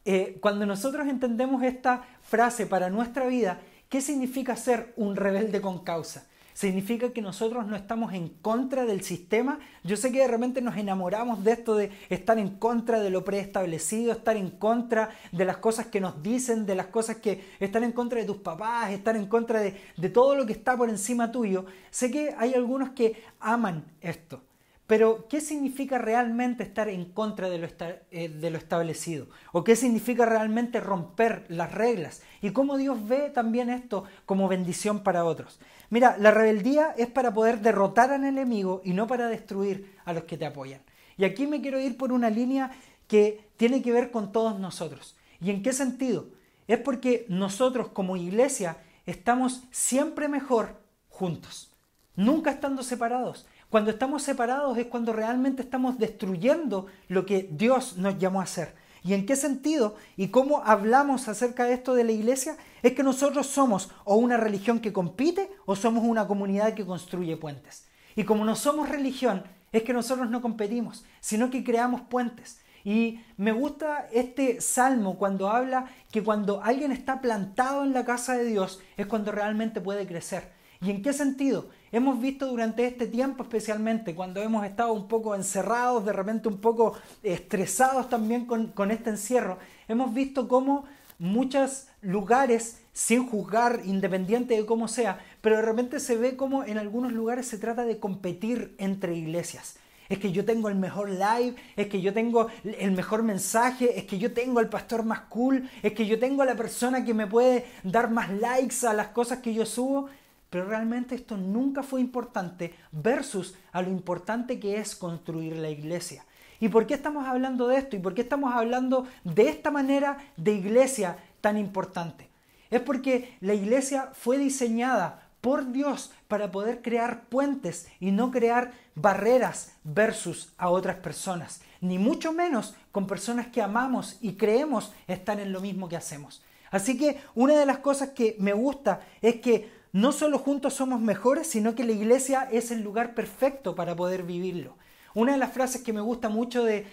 eh, 0.05 0.39
cuando 0.41 0.67
nosotros 0.67 1.07
entendemos 1.09 1.63
esta 1.63 2.05
frase 2.23 2.67
para 2.67 2.91
nuestra 2.91 3.27
vida, 3.27 3.61
¿qué 3.89 4.01
significa 4.01 4.57
ser 4.57 4.93
un 4.97 5.17
rebelde 5.17 5.61
con 5.61 5.85
causa? 5.85 6.27
Significa 6.61 7.11
que 7.11 7.23
nosotros 7.23 7.67
no 7.67 7.75
estamos 7.75 8.13
en 8.13 8.29
contra 8.29 8.85
del 8.85 9.03
sistema. 9.03 9.61
Yo 9.83 9.97
sé 9.97 10.13
que 10.13 10.19
de 10.19 10.29
repente 10.29 10.61
nos 10.61 10.77
enamoramos 10.77 11.43
de 11.43 11.53
esto 11.53 11.75
de 11.75 11.91
estar 12.11 12.39
en 12.39 12.51
contra 12.51 13.01
de 13.01 13.09
lo 13.09 13.25
preestablecido, 13.25 14.13
estar 14.13 14.37
en 14.37 14.51
contra 14.51 15.09
de 15.33 15.47
las 15.47 15.57
cosas 15.57 15.87
que 15.87 16.03
nos 16.03 16.23
dicen, 16.23 16.67
de 16.67 16.75
las 16.75 16.89
cosas 16.89 17.17
que 17.17 17.43
están 17.61 17.83
en 17.83 17.93
contra 17.93 18.21
de 18.21 18.27
tus 18.27 18.37
papás, 18.37 18.91
estar 18.91 19.17
en 19.17 19.25
contra 19.25 19.59
de, 19.61 19.81
de 19.97 20.09
todo 20.11 20.35
lo 20.35 20.45
que 20.45 20.53
está 20.53 20.77
por 20.77 20.91
encima 20.91 21.33
tuyo. 21.33 21.65
Sé 21.91 22.11
que 22.11 22.35
hay 22.37 22.53
algunos 22.53 22.91
que 22.91 23.25
aman 23.41 23.83
esto. 24.03 24.43
Pero, 24.91 25.29
¿qué 25.29 25.41
significa 25.41 25.99
realmente 25.99 26.65
estar 26.65 26.89
en 26.89 27.05
contra 27.05 27.49
de 27.49 27.59
lo, 27.59 27.69
eh, 28.11 28.29
de 28.29 28.51
lo, 28.51 28.59
establecido? 28.59 29.29
¿O 29.53 29.63
qué 29.63 29.77
significa 29.77 30.27
realmente 30.27 30.81
romper 30.81 31.45
las 31.47 31.73
reglas? 31.73 32.23
¿Y 32.43 32.51
cómo 32.51 32.77
Dios 32.77 33.07
ve 33.07 33.31
también 33.31 33.71
esto 33.71 34.03
como 34.27 34.49
bendición 34.49 35.05
para 35.05 35.25
otros? 35.25 35.61
Mira, 35.91 36.17
la 36.19 36.33
rebeldía 36.33 36.93
es 36.99 37.07
para 37.07 37.33
poder 37.33 37.61
derrotar 37.61 38.11
al 38.11 38.25
enemigo 38.25 38.83
y 38.85 38.93
no 38.93 39.07
para 39.07 39.29
destruir 39.29 39.97
a 40.05 40.13
los 40.13 40.25
que 40.25 40.37
te 40.37 40.47
apoyan. 40.47 40.81
Y 41.17 41.25
aquí 41.25 41.47
me 41.47 41.61
quiero 41.61 41.79
ir 41.79 41.97
por 41.97 42.11
una 42.11 42.29
línea 42.29 42.73
que 43.07 43.49
tiene 43.57 43.83
que 43.83 43.93
ver 43.93 44.11
con 44.11 44.33
todos 44.33 44.59
nosotros. 44.59 45.17
¿Y 45.41 45.51
en 45.51 45.63
qué 45.63 45.73
sentido? 45.73 46.31
Es 46.67 46.79
porque 46.79 47.27
nosotros 47.29 47.91
como 47.91 48.17
iglesia 48.17 48.79
estamos 49.07 49.63
siempre 49.71 50.27
mejor 50.27 50.83
juntos, 51.09 51.77
nunca 52.17 52.51
estando 52.51 52.83
separados. 52.83 53.47
Cuando 53.71 53.93
estamos 53.93 54.25
separados 54.25 54.77
es 54.79 54.87
cuando 54.87 55.13
realmente 55.13 55.63
estamos 55.63 55.97
destruyendo 55.97 56.87
lo 57.07 57.25
que 57.25 57.49
Dios 57.53 57.97
nos 57.97 58.19
llamó 58.19 58.41
a 58.41 58.45
hacer. 58.45 58.75
¿Y 59.05 59.15
en 59.15 59.25
qué 59.25 59.37
sentido? 59.37 59.95
¿Y 60.17 60.29
cómo 60.29 60.63
hablamos 60.65 61.29
acerca 61.29 61.65
de 61.65 61.75
esto 61.75 61.95
de 61.95 62.03
la 62.03 62.11
iglesia? 62.11 62.57
Es 62.83 62.95
que 62.95 63.05
nosotros 63.05 63.47
somos 63.47 63.91
o 64.05 64.17
una 64.17 64.37
religión 64.37 64.81
que 64.81 64.93
compite 64.93 65.49
o 65.67 65.77
somos 65.77 66.03
una 66.05 66.27
comunidad 66.27 66.75
que 66.75 66.85
construye 66.85 67.37
puentes. 67.37 67.87
Y 68.17 68.25
como 68.25 68.45
no 68.45 68.57
somos 68.57 68.89
religión, 68.89 69.45
es 69.71 69.85
que 69.85 69.93
nosotros 69.93 70.29
no 70.29 70.43
competimos, 70.43 71.05
sino 71.21 71.49
que 71.49 71.63
creamos 71.63 72.01
puentes. 72.03 72.61
Y 72.85 73.21
me 73.37 73.53
gusta 73.53 74.09
este 74.13 74.61
salmo 74.61 75.17
cuando 75.17 75.49
habla 75.49 75.87
que 76.11 76.25
cuando 76.25 76.61
alguien 76.63 76.91
está 76.91 77.21
plantado 77.21 77.85
en 77.85 77.93
la 77.93 78.05
casa 78.05 78.37
de 78.37 78.47
Dios 78.47 78.81
es 78.97 79.07
cuando 79.07 79.31
realmente 79.31 79.81
puede 79.81 80.09
crecer. 80.09 80.51
¿Y 80.83 80.91
en 80.91 81.03
qué 81.03 81.13
sentido? 81.13 81.69
Hemos 81.93 82.21
visto 82.21 82.47
durante 82.47 82.87
este 82.87 83.09
tiempo, 83.09 83.43
especialmente 83.43 84.15
cuando 84.15 84.41
hemos 84.41 84.65
estado 84.65 84.93
un 84.93 85.09
poco 85.09 85.35
encerrados, 85.35 86.05
de 86.05 86.13
repente 86.13 86.47
un 86.47 86.59
poco 86.59 86.97
estresados 87.25 88.09
también 88.09 88.47
con, 88.47 88.91
este 88.93 89.11
encierro, 89.11 89.59
hemos 89.89 90.15
visto 90.15 90.47
cómo 90.47 90.85
muchos 91.19 91.89
lugares, 92.01 92.81
sin 92.93 93.27
juzgar, 93.27 93.81
independiente 93.85 94.55
de 94.55 94.67
cómo 94.67 94.87
sea, 94.87 95.19
pero 95.41 95.57
de 95.57 95.63
repente 95.63 95.99
se 95.99 96.17
ve 96.17 96.37
como 96.37 96.63
en 96.63 96.79
algunos 96.79 97.13
lugares 97.13 97.49
se 97.49 97.59
trata 97.59 97.85
de 97.85 97.99
competir 97.99 98.73
entre 98.79 99.17
iglesias. 99.17 99.77
Es 100.09 100.19
que 100.19 100.31
yo 100.31 100.45
tengo 100.45 100.69
el 100.69 100.77
mejor 100.77 101.11
live, 101.11 101.55
es 101.77 101.89
que 101.89 102.01
yo 102.01 102.13
tengo 102.13 102.49
el 102.63 102.93
mejor 102.93 103.25
mensaje, 103.25 103.99
es 103.99 104.05
que 104.05 104.19
yo 104.19 104.33
tengo 104.33 104.61
el 104.61 104.69
pastor 104.69 105.05
más 105.05 105.21
cool, 105.23 105.69
es 105.83 105.93
que 105.93 106.07
yo 106.07 106.21
tengo 106.21 106.45
la 106.45 106.57
persona 106.57 107.05
que 107.05 107.15
me 107.15 107.27
puede 107.27 107.65
dar 107.83 108.11
más 108.11 108.31
likes 108.31 108.87
a 108.87 108.93
las 108.93 109.09
cosas 109.09 109.39
que 109.39 109.55
yo 109.55 109.67
subo 109.67 110.09
pero 110.51 110.67
realmente 110.67 111.15
esto 111.15 111.37
nunca 111.37 111.83
fue 111.83 112.01
importante 112.01 112.75
versus 112.93 113.55
a 113.73 113.81
lo 113.83 113.91
importante 113.91 114.59
que 114.59 114.79
es 114.79 114.97
construir 114.97 115.57
la 115.57 115.71
iglesia. 115.71 116.25
¿Y 116.59 116.69
por 116.69 116.87
qué 116.87 116.95
estamos 116.95 117.27
hablando 117.27 117.69
de 117.69 117.79
esto? 117.79 117.97
¿Y 117.97 118.01
por 118.01 118.15
qué 118.15 118.21
estamos 118.21 118.53
hablando 118.53 119.07
de 119.25 119.49
esta 119.49 119.71
manera 119.71 120.19
de 120.37 120.53
iglesia 120.53 121.17
tan 121.41 121.57
importante? 121.57 122.29
Es 122.69 122.81
porque 122.81 123.37
la 123.41 123.55
iglesia 123.55 124.11
fue 124.13 124.37
diseñada 124.37 125.29
por 125.41 125.73
Dios 125.73 126.13
para 126.29 126.51
poder 126.51 126.83
crear 126.83 127.25
puentes 127.25 127.89
y 127.99 128.11
no 128.11 128.31
crear 128.31 128.73
barreras 128.95 129.73
versus 129.85 130.53
a 130.59 130.69
otras 130.69 130.97
personas, 130.97 131.63
ni 131.81 131.99
mucho 131.99 132.33
menos 132.33 132.75
con 132.93 133.07
personas 133.07 133.47
que 133.47 133.63
amamos 133.63 134.19
y 134.21 134.35
creemos 134.35 134.93
estar 135.07 135.41
en 135.41 135.53
lo 135.53 135.61
mismo 135.61 135.89
que 135.89 135.97
hacemos. 135.97 136.43
Así 136.71 136.97
que 136.97 137.21
una 137.35 137.55
de 137.55 137.67
las 137.67 137.79
cosas 137.79 138.11
que 138.11 138.37
me 138.39 138.53
gusta 138.53 139.01
es 139.23 139.37
que 139.37 139.80
no 139.93 140.13
solo 140.13 140.39
juntos 140.39 140.75
somos 140.75 141.01
mejores, 141.01 141.47
sino 141.47 141.75
que 141.75 141.85
la 141.85 141.93
iglesia 141.93 142.49
es 142.51 142.71
el 142.71 142.83
lugar 142.83 143.15
perfecto 143.15 143.75
para 143.75 143.97
poder 143.97 144.23
vivirlo. 144.23 144.77
Una 145.15 145.33
de 145.33 145.39
las 145.39 145.53
frases 145.53 145.83
que 145.83 145.93
me 145.93 146.01
gusta 146.01 146.29
mucho 146.29 146.65
de 146.65 146.87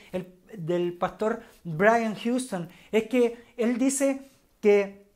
del 0.55 0.93
pastor 0.93 1.41
Brian 1.63 2.15
Houston 2.15 2.69
es 2.91 3.07
que 3.07 3.37
él 3.57 3.77
dice 3.77 4.31
que 4.61 5.07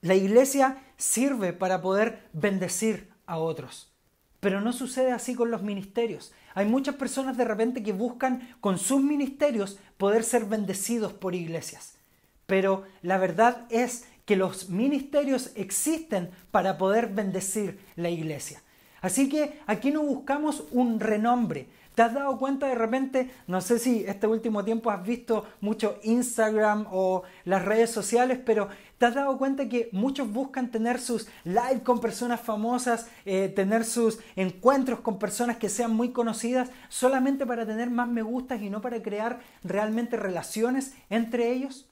la 0.00 0.14
iglesia 0.14 0.82
sirve 0.96 1.52
para 1.52 1.82
poder 1.82 2.28
bendecir 2.32 3.10
a 3.26 3.38
otros. 3.38 3.92
Pero 4.40 4.60
no 4.60 4.72
sucede 4.72 5.12
así 5.12 5.34
con 5.34 5.50
los 5.50 5.62
ministerios. 5.62 6.32
Hay 6.54 6.66
muchas 6.66 6.94
personas 6.94 7.36
de 7.36 7.44
repente 7.44 7.82
que 7.82 7.92
buscan 7.92 8.54
con 8.60 8.78
sus 8.78 9.02
ministerios 9.02 9.78
poder 9.98 10.24
ser 10.24 10.46
bendecidos 10.46 11.12
por 11.12 11.34
iglesias. 11.34 11.98
Pero 12.46 12.84
la 13.02 13.18
verdad 13.18 13.66
es 13.70 14.06
que 14.30 14.36
los 14.36 14.68
ministerios 14.68 15.50
existen 15.56 16.30
para 16.52 16.78
poder 16.78 17.08
bendecir 17.08 17.80
la 17.96 18.10
iglesia. 18.10 18.62
Así 19.00 19.28
que 19.28 19.58
aquí 19.66 19.90
no 19.90 20.04
buscamos 20.04 20.62
un 20.70 21.00
renombre. 21.00 21.66
¿Te 21.96 22.02
has 22.02 22.14
dado 22.14 22.38
cuenta 22.38 22.68
de 22.68 22.76
repente? 22.76 23.28
No 23.48 23.60
sé 23.60 23.80
si 23.80 24.04
este 24.06 24.28
último 24.28 24.64
tiempo 24.64 24.88
has 24.88 25.04
visto 25.04 25.46
mucho 25.60 25.98
Instagram 26.04 26.86
o 26.92 27.24
las 27.44 27.64
redes 27.64 27.90
sociales, 27.90 28.38
pero 28.46 28.68
te 28.98 29.06
has 29.06 29.16
dado 29.16 29.36
cuenta 29.36 29.68
que 29.68 29.88
muchos 29.90 30.32
buscan 30.32 30.70
tener 30.70 31.00
sus 31.00 31.26
live 31.42 31.82
con 31.82 32.00
personas 32.00 32.40
famosas, 32.40 33.08
eh, 33.24 33.48
tener 33.48 33.84
sus 33.84 34.20
encuentros 34.36 35.00
con 35.00 35.18
personas 35.18 35.56
que 35.56 35.68
sean 35.68 35.92
muy 35.92 36.12
conocidas, 36.12 36.70
solamente 36.88 37.46
para 37.46 37.66
tener 37.66 37.90
más 37.90 38.06
me 38.06 38.22
gustas 38.22 38.62
y 38.62 38.70
no 38.70 38.80
para 38.80 39.02
crear 39.02 39.40
realmente 39.64 40.16
relaciones 40.16 40.94
entre 41.08 41.50
ellos. 41.50 41.89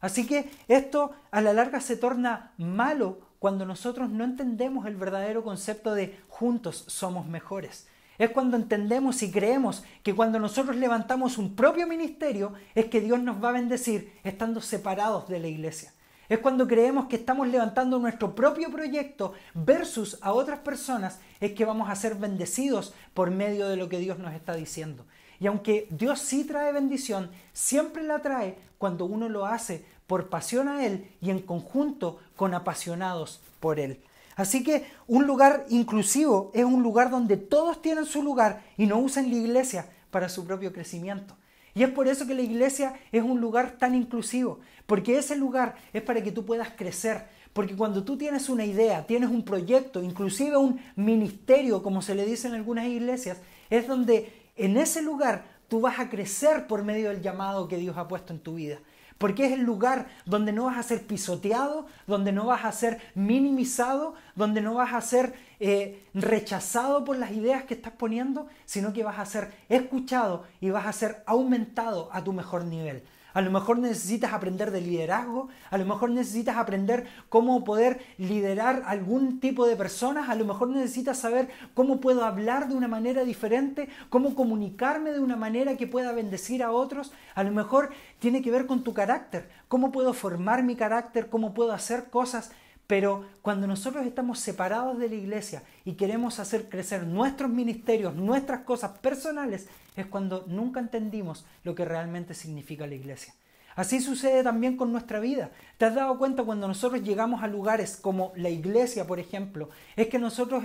Así 0.00 0.26
que 0.26 0.50
esto 0.68 1.12
a 1.30 1.40
la 1.40 1.52
larga 1.52 1.80
se 1.80 1.96
torna 1.96 2.52
malo 2.58 3.20
cuando 3.38 3.64
nosotros 3.64 4.10
no 4.10 4.24
entendemos 4.24 4.86
el 4.86 4.96
verdadero 4.96 5.42
concepto 5.42 5.94
de 5.94 6.18
juntos 6.28 6.84
somos 6.88 7.26
mejores. 7.26 7.88
Es 8.18 8.30
cuando 8.30 8.56
entendemos 8.56 9.22
y 9.22 9.30
creemos 9.30 9.84
que 10.02 10.14
cuando 10.14 10.38
nosotros 10.38 10.76
levantamos 10.76 11.38
un 11.38 11.54
propio 11.54 11.86
ministerio 11.86 12.54
es 12.74 12.86
que 12.86 13.00
Dios 13.00 13.20
nos 13.20 13.42
va 13.42 13.50
a 13.50 13.52
bendecir 13.52 14.12
estando 14.24 14.60
separados 14.60 15.28
de 15.28 15.38
la 15.38 15.48
iglesia. 15.48 15.92
Es 16.28 16.38
cuando 16.40 16.66
creemos 16.66 17.06
que 17.06 17.16
estamos 17.16 17.46
levantando 17.46 17.98
nuestro 17.98 18.34
propio 18.34 18.70
proyecto 18.70 19.34
versus 19.54 20.18
a 20.22 20.32
otras 20.32 20.58
personas 20.60 21.20
es 21.40 21.52
que 21.52 21.64
vamos 21.64 21.88
a 21.88 21.94
ser 21.94 22.16
bendecidos 22.16 22.94
por 23.14 23.30
medio 23.30 23.68
de 23.68 23.76
lo 23.76 23.88
que 23.88 23.98
Dios 23.98 24.18
nos 24.18 24.34
está 24.34 24.54
diciendo. 24.54 25.04
Y 25.40 25.46
aunque 25.46 25.86
Dios 25.90 26.20
sí 26.20 26.44
trae 26.44 26.72
bendición, 26.72 27.30
siempre 27.52 28.02
la 28.02 28.20
trae 28.20 28.56
cuando 28.78 29.04
uno 29.04 29.28
lo 29.28 29.46
hace 29.46 29.84
por 30.06 30.28
pasión 30.28 30.68
a 30.68 30.84
Él 30.86 31.10
y 31.20 31.30
en 31.30 31.40
conjunto 31.40 32.18
con 32.36 32.54
apasionados 32.54 33.40
por 33.60 33.80
Él. 33.80 34.00
Así 34.36 34.62
que 34.62 34.86
un 35.06 35.26
lugar 35.26 35.64
inclusivo 35.70 36.50
es 36.54 36.64
un 36.64 36.82
lugar 36.82 37.10
donde 37.10 37.36
todos 37.36 37.80
tienen 37.80 38.04
su 38.04 38.22
lugar 38.22 38.62
y 38.76 38.86
no 38.86 38.98
usan 38.98 39.30
la 39.30 39.36
iglesia 39.36 39.88
para 40.10 40.28
su 40.28 40.46
propio 40.46 40.72
crecimiento. 40.72 41.36
Y 41.74 41.82
es 41.82 41.90
por 41.90 42.08
eso 42.08 42.26
que 42.26 42.34
la 42.34 42.42
iglesia 42.42 42.94
es 43.12 43.22
un 43.22 43.40
lugar 43.40 43.76
tan 43.78 43.94
inclusivo, 43.94 44.60
porque 44.86 45.18
ese 45.18 45.36
lugar 45.36 45.76
es 45.92 46.02
para 46.02 46.22
que 46.22 46.32
tú 46.32 46.44
puedas 46.46 46.70
crecer, 46.70 47.26
porque 47.52 47.76
cuando 47.76 48.04
tú 48.04 48.16
tienes 48.16 48.48
una 48.48 48.64
idea, 48.64 49.06
tienes 49.06 49.30
un 49.30 49.42
proyecto, 49.42 50.02
inclusive 50.02 50.56
un 50.56 50.80
ministerio, 50.96 51.82
como 51.82 52.00
se 52.00 52.14
le 52.14 52.24
dice 52.24 52.48
en 52.48 52.54
algunas 52.54 52.86
iglesias, 52.86 53.38
es 53.68 53.86
donde 53.86 54.45
en 54.56 54.76
ese 54.76 55.02
lugar 55.02 55.44
tú 55.68 55.80
vas 55.80 55.98
a 55.98 56.08
crecer 56.08 56.66
por 56.66 56.84
medio 56.84 57.10
del 57.10 57.22
llamado 57.22 57.68
que 57.68 57.76
Dios 57.76 57.96
ha 57.96 58.08
puesto 58.08 58.32
en 58.32 58.40
tu 58.40 58.54
vida. 58.54 58.78
Porque 59.18 59.46
es 59.46 59.52
el 59.52 59.62
lugar 59.62 60.08
donde 60.26 60.52
no 60.52 60.64
vas 60.64 60.76
a 60.76 60.82
ser 60.82 61.06
pisoteado, 61.06 61.86
donde 62.06 62.32
no 62.32 62.46
vas 62.46 62.66
a 62.66 62.72
ser 62.72 63.00
minimizado, 63.14 64.14
donde 64.34 64.60
no 64.60 64.74
vas 64.74 64.92
a 64.92 65.00
ser 65.00 65.34
eh, 65.58 66.04
rechazado 66.12 67.02
por 67.04 67.16
las 67.16 67.30
ideas 67.30 67.64
que 67.64 67.74
estás 67.74 67.94
poniendo, 67.94 68.46
sino 68.66 68.92
que 68.92 69.04
vas 69.04 69.18
a 69.18 69.24
ser 69.24 69.52
escuchado 69.70 70.44
y 70.60 70.68
vas 70.68 70.86
a 70.86 70.92
ser 70.92 71.22
aumentado 71.24 72.10
a 72.12 72.22
tu 72.22 72.34
mejor 72.34 72.66
nivel. 72.66 73.02
A 73.36 73.42
lo 73.42 73.50
mejor 73.50 73.78
necesitas 73.78 74.32
aprender 74.32 74.70
de 74.70 74.80
liderazgo, 74.80 75.50
a 75.68 75.76
lo 75.76 75.84
mejor 75.84 76.08
necesitas 76.08 76.56
aprender 76.56 77.06
cómo 77.28 77.64
poder 77.64 78.00
liderar 78.16 78.84
algún 78.86 79.40
tipo 79.40 79.66
de 79.66 79.76
personas, 79.76 80.30
a 80.30 80.34
lo 80.34 80.46
mejor 80.46 80.70
necesitas 80.70 81.18
saber 81.18 81.50
cómo 81.74 82.00
puedo 82.00 82.24
hablar 82.24 82.66
de 82.66 82.74
una 82.74 82.88
manera 82.88 83.24
diferente, 83.24 83.90
cómo 84.08 84.34
comunicarme 84.34 85.12
de 85.12 85.20
una 85.20 85.36
manera 85.36 85.76
que 85.76 85.86
pueda 85.86 86.12
bendecir 86.12 86.62
a 86.62 86.70
otros, 86.70 87.12
a 87.34 87.44
lo 87.44 87.52
mejor 87.52 87.90
tiene 88.20 88.40
que 88.40 88.50
ver 88.50 88.64
con 88.64 88.82
tu 88.82 88.94
carácter, 88.94 89.50
cómo 89.68 89.92
puedo 89.92 90.14
formar 90.14 90.62
mi 90.62 90.74
carácter, 90.74 91.28
cómo 91.28 91.52
puedo 91.52 91.72
hacer 91.72 92.08
cosas 92.08 92.52
pero 92.86 93.24
cuando 93.42 93.66
nosotros 93.66 94.06
estamos 94.06 94.38
separados 94.38 94.98
de 94.98 95.08
la 95.08 95.16
iglesia 95.16 95.62
y 95.84 95.94
queremos 95.94 96.38
hacer 96.38 96.68
crecer 96.68 97.06
nuestros 97.06 97.50
ministerios, 97.50 98.14
nuestras 98.14 98.60
cosas 98.60 98.98
personales, 98.98 99.66
es 99.96 100.06
cuando 100.06 100.44
nunca 100.46 100.78
entendimos 100.80 101.44
lo 101.64 101.74
que 101.74 101.84
realmente 101.84 102.34
significa 102.34 102.86
la 102.86 102.94
iglesia. 102.94 103.34
Así 103.74 104.00
sucede 104.00 104.42
también 104.42 104.76
con 104.76 104.90
nuestra 104.90 105.20
vida. 105.20 105.50
¿Te 105.76 105.84
has 105.84 105.94
dado 105.94 106.16
cuenta 106.16 106.44
cuando 106.44 106.66
nosotros 106.66 107.02
llegamos 107.02 107.42
a 107.42 107.46
lugares 107.46 107.96
como 107.96 108.32
la 108.34 108.48
iglesia, 108.48 109.06
por 109.06 109.18
ejemplo? 109.18 109.68
Es 109.96 110.08
que 110.08 110.18
nosotros 110.18 110.64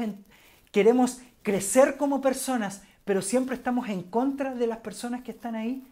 queremos 0.71 1.19
crecer 1.43 1.97
como 1.97 2.21
personas, 2.21 2.83
pero 3.03 3.21
siempre 3.21 3.55
estamos 3.55 3.89
en 3.89 4.03
contra 4.03 4.55
de 4.55 4.67
las 4.67 4.77
personas 4.77 5.23
que 5.23 5.31
están 5.31 5.55
ahí. 5.55 5.83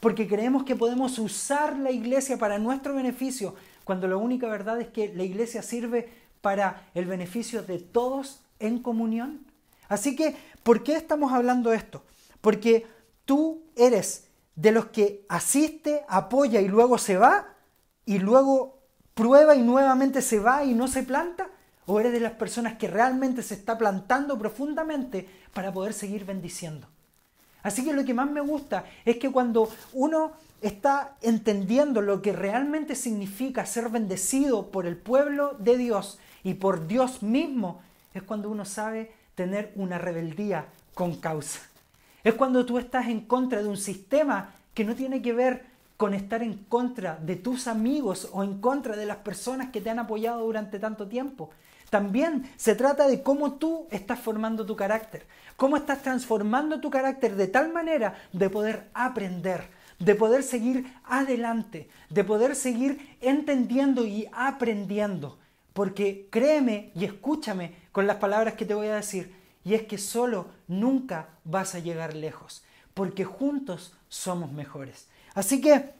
Porque 0.00 0.26
creemos 0.26 0.64
que 0.64 0.76
podemos 0.76 1.18
usar 1.18 1.78
la 1.78 1.90
iglesia 1.90 2.38
para 2.38 2.58
nuestro 2.58 2.94
beneficio, 2.94 3.54
cuando 3.86 4.08
la 4.08 4.16
única 4.16 4.48
verdad 4.48 4.80
es 4.80 4.88
que 4.88 5.14
la 5.14 5.22
iglesia 5.22 5.62
sirve 5.62 6.12
para 6.40 6.90
el 6.92 7.04
beneficio 7.04 7.62
de 7.62 7.78
todos 7.78 8.42
en 8.58 8.82
comunión. 8.82 9.46
Así 9.88 10.16
que, 10.16 10.34
¿por 10.64 10.82
qué 10.82 10.96
estamos 10.96 11.32
hablando 11.32 11.70
de 11.70 11.76
esto? 11.76 12.02
Porque 12.40 12.84
tú 13.24 13.62
eres 13.76 14.26
de 14.56 14.72
los 14.72 14.86
que 14.86 15.24
asiste, 15.28 16.04
apoya 16.08 16.60
y 16.60 16.66
luego 16.66 16.98
se 16.98 17.16
va, 17.16 17.54
y 18.04 18.18
luego 18.18 18.80
prueba 19.14 19.54
y 19.54 19.62
nuevamente 19.62 20.20
se 20.20 20.40
va 20.40 20.64
y 20.64 20.74
no 20.74 20.88
se 20.88 21.04
planta, 21.04 21.48
o 21.86 22.00
eres 22.00 22.10
de 22.10 22.18
las 22.18 22.32
personas 22.32 22.78
que 22.78 22.88
realmente 22.88 23.40
se 23.40 23.54
está 23.54 23.78
plantando 23.78 24.36
profundamente 24.36 25.28
para 25.54 25.72
poder 25.72 25.92
seguir 25.92 26.24
bendiciendo. 26.24 26.88
Así 27.62 27.84
que 27.84 27.92
lo 27.92 28.04
que 28.04 28.14
más 28.14 28.28
me 28.28 28.40
gusta 28.40 28.84
es 29.04 29.16
que 29.18 29.30
cuando 29.30 29.68
uno 29.92 30.32
está 30.60 31.16
entendiendo 31.22 32.00
lo 32.00 32.22
que 32.22 32.32
realmente 32.32 32.94
significa 32.94 33.66
ser 33.66 33.88
bendecido 33.88 34.70
por 34.70 34.86
el 34.86 34.96
pueblo 34.96 35.56
de 35.58 35.76
Dios 35.76 36.18
y 36.42 36.54
por 36.54 36.86
Dios 36.86 37.22
mismo, 37.22 37.80
es 38.14 38.22
cuando 38.22 38.48
uno 38.48 38.64
sabe 38.64 39.12
tener 39.34 39.72
una 39.76 39.98
rebeldía 39.98 40.66
con 40.94 41.16
causa. 41.16 41.60
Es 42.24 42.34
cuando 42.34 42.64
tú 42.64 42.78
estás 42.78 43.08
en 43.08 43.20
contra 43.20 43.62
de 43.62 43.68
un 43.68 43.76
sistema 43.76 44.54
que 44.74 44.84
no 44.84 44.94
tiene 44.94 45.22
que 45.22 45.32
ver 45.32 45.64
con 45.96 46.14
estar 46.14 46.42
en 46.42 46.54
contra 46.64 47.16
de 47.16 47.36
tus 47.36 47.66
amigos 47.66 48.28
o 48.32 48.42
en 48.42 48.60
contra 48.60 48.96
de 48.96 49.06
las 49.06 49.18
personas 49.18 49.70
que 49.70 49.80
te 49.80 49.90
han 49.90 49.98
apoyado 49.98 50.44
durante 50.44 50.78
tanto 50.78 51.06
tiempo. 51.06 51.50
También 51.90 52.50
se 52.56 52.74
trata 52.74 53.06
de 53.06 53.22
cómo 53.22 53.54
tú 53.54 53.86
estás 53.90 54.18
formando 54.18 54.66
tu 54.66 54.74
carácter, 54.74 55.24
cómo 55.56 55.76
estás 55.76 56.02
transformando 56.02 56.80
tu 56.80 56.90
carácter 56.90 57.36
de 57.36 57.46
tal 57.46 57.72
manera 57.72 58.14
de 58.32 58.50
poder 58.50 58.88
aprender, 58.92 59.68
de 59.98 60.14
poder 60.14 60.42
seguir 60.42 60.92
adelante, 61.04 61.88
de 62.10 62.24
poder 62.24 62.54
seguir 62.54 63.16
entendiendo 63.20 64.06
y 64.06 64.28
aprendiendo. 64.32 65.38
Porque 65.72 66.28
créeme 66.30 66.90
y 66.94 67.04
escúchame 67.04 67.74
con 67.92 68.06
las 68.06 68.16
palabras 68.16 68.54
que 68.54 68.64
te 68.64 68.74
voy 68.74 68.88
a 68.88 68.96
decir, 68.96 69.34
y 69.64 69.74
es 69.74 69.82
que 69.82 69.98
solo 69.98 70.46
nunca 70.68 71.28
vas 71.44 71.74
a 71.74 71.80
llegar 71.80 72.14
lejos, 72.14 72.64
porque 72.94 73.24
juntos 73.24 73.94
somos 74.08 74.52
mejores. 74.52 75.08
Así 75.34 75.60
que 75.60 75.92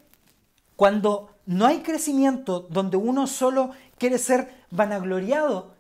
cuando 0.77 1.35
no 1.47 1.67
hay 1.67 1.81
crecimiento 1.81 2.61
donde 2.61 2.97
uno 2.97 3.27
solo 3.27 3.73
quiere 3.99 4.19
ser 4.19 4.51
vanagloriado, 4.71 5.75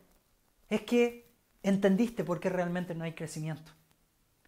es 0.68 0.82
que 0.82 1.26
entendiste 1.62 2.24
por 2.24 2.40
qué 2.40 2.48
realmente 2.48 2.94
no 2.94 3.04
hay 3.04 3.12
crecimiento. 3.12 3.72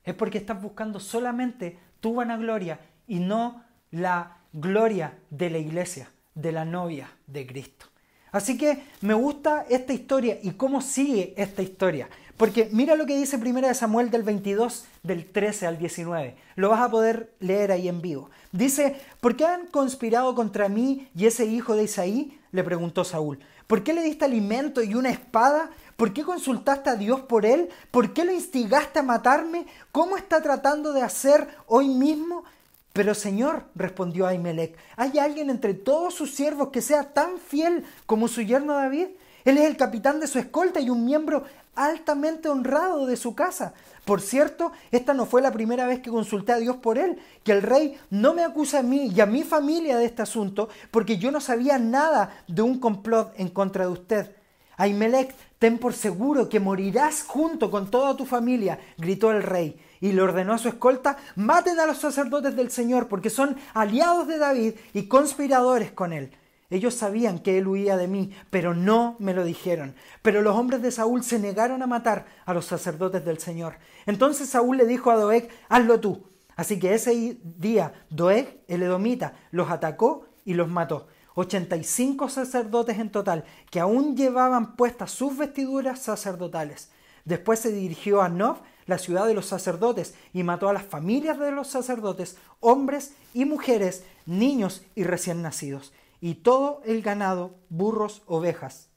Es 0.05 0.15
porque 0.15 0.39
estás 0.39 0.61
buscando 0.61 1.01
solamente 1.01 1.79
tu 2.01 2.15
vanagloria 2.15 2.81
y 3.09 3.19
no 3.19 3.65
la 3.91 4.37
gloria 4.53 5.19
de 5.31 5.51
la 5.51 5.59
iglesia, 5.59 6.09
de 6.35 6.53
la 6.53 6.65
novia 6.65 7.11
de 7.27 7.47
Cristo. 7.47 7.87
Así 8.31 8.59
que 8.59 8.85
me 9.01 9.15
gusta 9.15 9.65
esta 9.69 9.93
historia 9.93 10.39
y 10.43 10.53
cómo 10.53 10.81
sigue 10.81 11.35
esta 11.37 11.63
historia. 11.63 12.09
Porque 12.37 12.69
mira 12.71 12.95
lo 12.95 13.05
que 13.05 13.17
dice 13.17 13.37
1 13.37 13.75
Samuel 13.75 14.11
del 14.11 14.23
22, 14.23 14.85
del 15.03 15.27
13 15.27 15.67
al 15.67 15.79
19. 15.79 16.37
Lo 16.55 16.69
vas 16.69 16.81
a 16.81 16.91
poder 16.91 17.33
leer 17.41 17.73
ahí 17.73 17.89
en 17.89 18.01
vivo. 18.01 18.31
Dice, 18.53 19.01
¿por 19.21 19.35
qué 19.35 19.45
han 19.45 19.67
conspirado 19.67 20.35
contra 20.37 20.69
mí 20.69 21.09
y 21.17 21.27
ese 21.27 21.47
hijo 21.47 21.75
de 21.75 21.85
Isaí? 21.85 22.39
Le 22.53 22.63
preguntó 22.63 23.03
Saúl. 23.03 23.41
¿Por 23.67 23.83
qué 23.83 23.93
le 23.93 24.03
diste 24.03 24.25
alimento 24.25 24.83
y 24.83 24.95
una 24.95 25.11
espada? 25.11 25.71
¿Por 25.97 26.13
qué 26.13 26.23
consultaste 26.23 26.91
a 26.91 26.95
Dios 26.95 27.21
por 27.23 27.45
él? 27.45 27.69
¿Por 27.91 28.13
qué 28.13 28.25
lo 28.25 28.33
instigaste 28.33 29.01
a 29.01 29.03
matarme? 29.03 29.67
¿Cómo 29.91 30.17
está 30.17 30.41
tratando 30.41 30.93
de 30.93 31.03
hacer 31.03 31.49
hoy 31.67 31.89
mismo? 31.89 32.45
Pero 32.93 33.15
Señor, 33.15 33.65
respondió 33.75 34.27
Ahimelech, 34.27 34.77
¿hay 34.97 35.19
alguien 35.19 35.51
entre 35.51 35.75
todos 35.75 36.15
sus 36.15 36.35
siervos 36.35 36.69
que 36.69 36.83
sea 36.83 37.13
tan 37.13 37.39
fiel 37.39 37.85
como 38.07 38.29
su 38.29 38.43
yerno 38.43 38.75
David? 38.75 39.09
Él 39.45 39.57
es 39.59 39.65
el 39.65 39.77
capitán 39.77 40.21
de 40.21 40.27
su 40.27 40.39
escolta 40.39 40.81
y 40.81 40.91
un 40.91 41.05
miembro 41.05 41.45
altamente 41.75 42.49
honrado 42.49 43.07
de 43.07 43.17
su 43.17 43.35
casa. 43.35 43.73
Por 44.05 44.21
cierto, 44.21 44.73
esta 44.91 45.15
no 45.15 45.27
fue 45.27 45.41
la 45.41 45.53
primera 45.53 45.87
vez 45.87 46.01
que 46.01 46.11
consulté 46.11 46.53
a 46.53 46.59
Dios 46.59 46.77
por 46.77 46.99
él, 46.99 47.19
que 47.45 47.53
el 47.53 47.63
rey 47.63 47.99
no 48.11 48.35
me 48.35 48.43
acusa 48.43 48.81
a 48.81 48.83
mí 48.83 49.13
y 49.15 49.21
a 49.21 49.27
mi 49.27 49.45
familia 49.45 49.97
de 49.97 50.07
este 50.07 50.23
asunto, 50.23 50.69
porque 50.91 51.19
yo 51.19 51.31
no 51.31 51.41
sabía 51.41 51.79
nada 51.79 52.43
de 52.49 52.63
un 52.63 52.81
complot 52.81 53.33
en 53.39 53.49
contra 53.49 53.87
de 53.87 53.93
usted. 53.93 54.37
Ahimelech, 54.77 55.35
ten 55.59 55.79
por 55.79 55.93
seguro 55.93 56.49
que 56.49 56.61
morirás 56.61 57.23
junto 57.23 57.71
con 57.71 57.91
toda 57.91 58.17
tu 58.17 58.25
familia, 58.25 58.79
gritó 58.97 59.31
el 59.31 59.43
rey 59.43 59.81
y 60.01 60.13
le 60.13 60.23
ordenó 60.23 60.53
a 60.55 60.59
su 60.59 60.69
escolta, 60.69 61.17
maten 61.37 61.79
a 61.81 61.87
los 61.87 61.99
sacerdotes 61.99 62.55
del 62.57 62.71
Señor, 62.71 63.09
porque 63.09 63.31
son 63.31 63.57
aliados 63.75 64.29
de 64.29 64.39
David 64.39 64.75
y 64.95 65.09
conspiradores 65.09 65.91
con 65.91 66.13
él. 66.13 66.31
Ellos 66.71 66.95
sabían 66.95 67.39
que 67.39 67.57
él 67.57 67.67
huía 67.67 67.97
de 67.97 68.09
mí, 68.09 68.33
pero 68.51 68.75
no 68.75 69.17
me 69.19 69.33
lo 69.33 69.43
dijeron. 69.43 69.95
Pero 70.21 70.43
los 70.43 70.55
hombres 70.55 70.83
de 70.83 70.91
Saúl 70.91 71.25
se 71.25 71.39
negaron 71.39 71.83
a 71.83 71.87
matar 71.87 72.27
a 72.45 72.53
los 72.53 72.67
sacerdotes 72.67 73.25
del 73.25 73.39
Señor. 73.39 73.79
Entonces 74.05 74.51
Saúl 74.51 74.77
le 74.77 74.87
dijo 74.87 75.11
a 75.11 75.17
Doeg, 75.17 75.49
hazlo 75.71 75.99
tú. 75.99 76.29
Así 76.57 76.79
que 76.79 76.93
ese 76.93 77.39
día 77.43 77.95
Doeg, 78.11 78.65
el 78.69 78.83
edomita, 78.83 79.35
los 79.51 79.71
atacó 79.71 80.27
y 80.45 80.55
los 80.55 80.69
mató. 80.69 81.07
85 81.39 82.29
sacerdotes 82.29 82.99
en 82.99 83.11
total, 83.11 83.45
que 83.71 83.79
aún 83.79 84.17
llevaban 84.17 84.75
puestas 84.75 85.13
sus 85.13 85.37
vestiduras 85.37 86.01
sacerdotales. 86.01 86.91
Después 87.25 87.61
se 87.61 87.71
dirigió 87.71 88.23
a 88.23 88.29
Nob, 88.29 88.59
la 88.87 88.99
ciudad 88.99 89.27
de 89.27 89.35
los 89.35 89.47
sacerdotes, 89.47 90.15
y 90.33 90.43
mató 90.43 90.69
a 90.69 90.73
las 90.73 90.83
familias 90.83 91.39
de 91.39 91.53
los 91.53 91.69
sacerdotes, 91.69 92.37
hombres 92.59 93.15
y 93.35 93.45
mujeres, 93.45 94.05
niños 94.27 94.83
y 94.97 95.05
recién 95.05 95.41
nacidos, 95.43 95.93
y 96.21 96.35
todo 96.35 96.83
el 96.85 97.03
ganado, 97.03 97.55
burros, 97.69 98.23
ovejas 98.27 98.89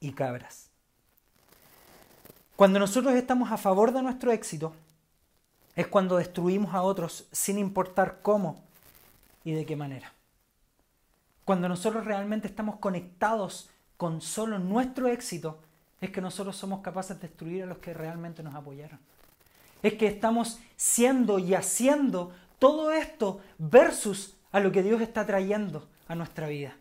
y 0.00 0.12
cabras. 0.12 0.70
Cuando 2.56 2.80
nosotros 2.80 3.14
estamos 3.14 3.52
a 3.52 3.58
favor 3.58 3.92
de 3.92 4.02
nuestro 4.02 4.32
éxito, 4.32 4.72
es 5.76 5.86
cuando 5.86 6.16
destruimos 6.16 6.74
a 6.74 6.82
otros 6.82 7.28
sin 7.30 7.58
importar 7.58 8.20
cómo 8.22 8.64
y 9.44 9.52
de 9.52 9.64
qué 9.64 9.76
manera. 9.76 10.15
Cuando 11.46 11.68
nosotros 11.68 12.04
realmente 12.04 12.48
estamos 12.48 12.80
conectados 12.80 13.70
con 13.96 14.20
solo 14.20 14.58
nuestro 14.58 15.06
éxito, 15.06 15.60
es 16.00 16.10
que 16.10 16.20
nosotros 16.20 16.56
somos 16.56 16.80
capaces 16.80 17.20
de 17.20 17.28
destruir 17.28 17.62
a 17.62 17.66
los 17.66 17.78
que 17.78 17.94
realmente 17.94 18.42
nos 18.42 18.56
apoyaron. 18.56 18.98
es 19.80 19.94
que 19.94 20.08
estamos 20.08 20.58
siendo 20.74 21.38
y 21.38 21.54
haciendo 21.54 22.32
todo 22.58 22.90
esto 22.90 23.40
versus 23.58 24.34
a 24.50 24.58
lo 24.58 24.72
que 24.72 24.82
Dios 24.82 25.00
está 25.00 25.24
trayendo 25.24 25.86
a 26.08 26.16
nuestra 26.16 26.48
vida. 26.48 26.74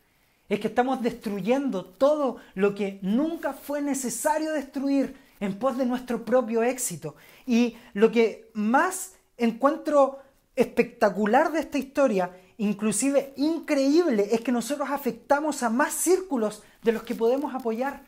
Es 0.49 0.59
que 0.59 0.69
estamos 0.69 1.03
destruyendo 1.03 1.85
todo 1.85 2.37
lo 2.55 2.73
que 2.73 2.97
nunca 3.03 3.53
fue 3.53 3.83
necesario 3.83 4.51
destruir 4.51 5.15
en 5.39 5.59
pos 5.59 5.77
de 5.77 5.85
nuestro 5.85 6.25
propio 6.25 6.63
éxito. 6.63 7.15
Y 7.45 7.77
lo 7.93 8.11
que 8.11 8.49
más 8.55 9.13
encuentro 9.37 10.21
espectacular 10.55 11.51
de 11.51 11.59
esta 11.59 11.77
historia, 11.77 12.31
inclusive 12.57 13.33
increíble, 13.37 14.29
es 14.31 14.41
que 14.41 14.51
nosotros 14.51 14.89
afectamos 14.89 15.63
a 15.63 15.69
más 15.69 15.93
círculos 15.93 16.63
de 16.83 16.91
los 16.91 17.03
que 17.03 17.15
podemos 17.15 17.53
apoyar. 17.53 18.03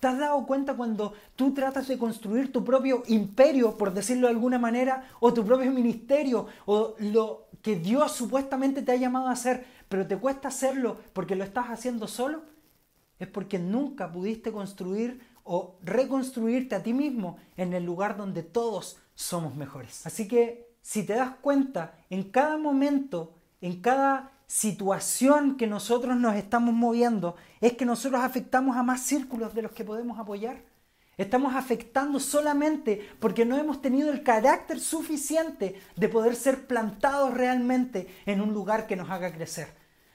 ¿Te 0.00 0.08
has 0.08 0.18
dado 0.18 0.44
cuenta 0.46 0.74
cuando 0.74 1.14
tú 1.36 1.54
tratas 1.54 1.88
de 1.88 1.98
construir 1.98 2.52
tu 2.52 2.64
propio 2.64 3.02
imperio, 3.06 3.76
por 3.76 3.92
decirlo 3.94 4.26
de 4.26 4.34
alguna 4.34 4.58
manera, 4.58 5.08
o 5.20 5.32
tu 5.32 5.44
propio 5.44 5.70
ministerio, 5.70 6.46
o 6.66 6.94
lo 6.98 7.46
que 7.62 7.76
Dios 7.76 8.12
supuestamente 8.12 8.82
te 8.82 8.92
ha 8.92 8.96
llamado 8.96 9.28
a 9.28 9.32
hacer, 9.32 9.64
pero 9.88 10.06
te 10.06 10.16
cuesta 10.16 10.48
hacerlo 10.48 10.96
porque 11.12 11.36
lo 11.36 11.44
estás 11.44 11.66
haciendo 11.68 12.08
solo? 12.08 12.42
Es 13.18 13.28
porque 13.28 13.58
nunca 13.58 14.10
pudiste 14.10 14.50
construir 14.50 15.20
o 15.44 15.76
reconstruirte 15.82 16.74
a 16.74 16.82
ti 16.82 16.92
mismo 16.92 17.38
en 17.56 17.72
el 17.72 17.84
lugar 17.84 18.16
donde 18.16 18.42
todos 18.42 18.98
somos 19.14 19.54
mejores. 19.54 20.06
Así 20.06 20.26
que 20.26 20.72
si 20.82 21.04
te 21.04 21.14
das 21.14 21.36
cuenta, 21.40 21.94
en 22.10 22.24
cada 22.24 22.58
momento, 22.58 23.34
en 23.62 23.80
cada 23.80 24.32
situación 24.46 25.56
que 25.56 25.66
nosotros 25.66 26.14
nos 26.16 26.36
estamos 26.36 26.74
moviendo, 26.74 27.36
es 27.62 27.72
que 27.72 27.86
nosotros 27.86 28.20
afectamos 28.22 28.76
a 28.76 28.82
más 28.82 29.00
círculos 29.00 29.54
de 29.54 29.62
los 29.62 29.72
que 29.72 29.84
podemos 29.84 30.18
apoyar. 30.18 30.60
Estamos 31.16 31.54
afectando 31.54 32.20
solamente 32.20 33.08
porque 33.20 33.46
no 33.46 33.56
hemos 33.56 33.80
tenido 33.80 34.10
el 34.10 34.22
carácter 34.22 34.80
suficiente 34.80 35.80
de 35.96 36.08
poder 36.08 36.34
ser 36.34 36.66
plantados 36.66 37.32
realmente 37.32 38.08
en 38.26 38.40
un 38.40 38.52
lugar 38.52 38.86
que 38.86 38.96
nos 38.96 39.08
haga 39.10 39.32
crecer. 39.32 39.68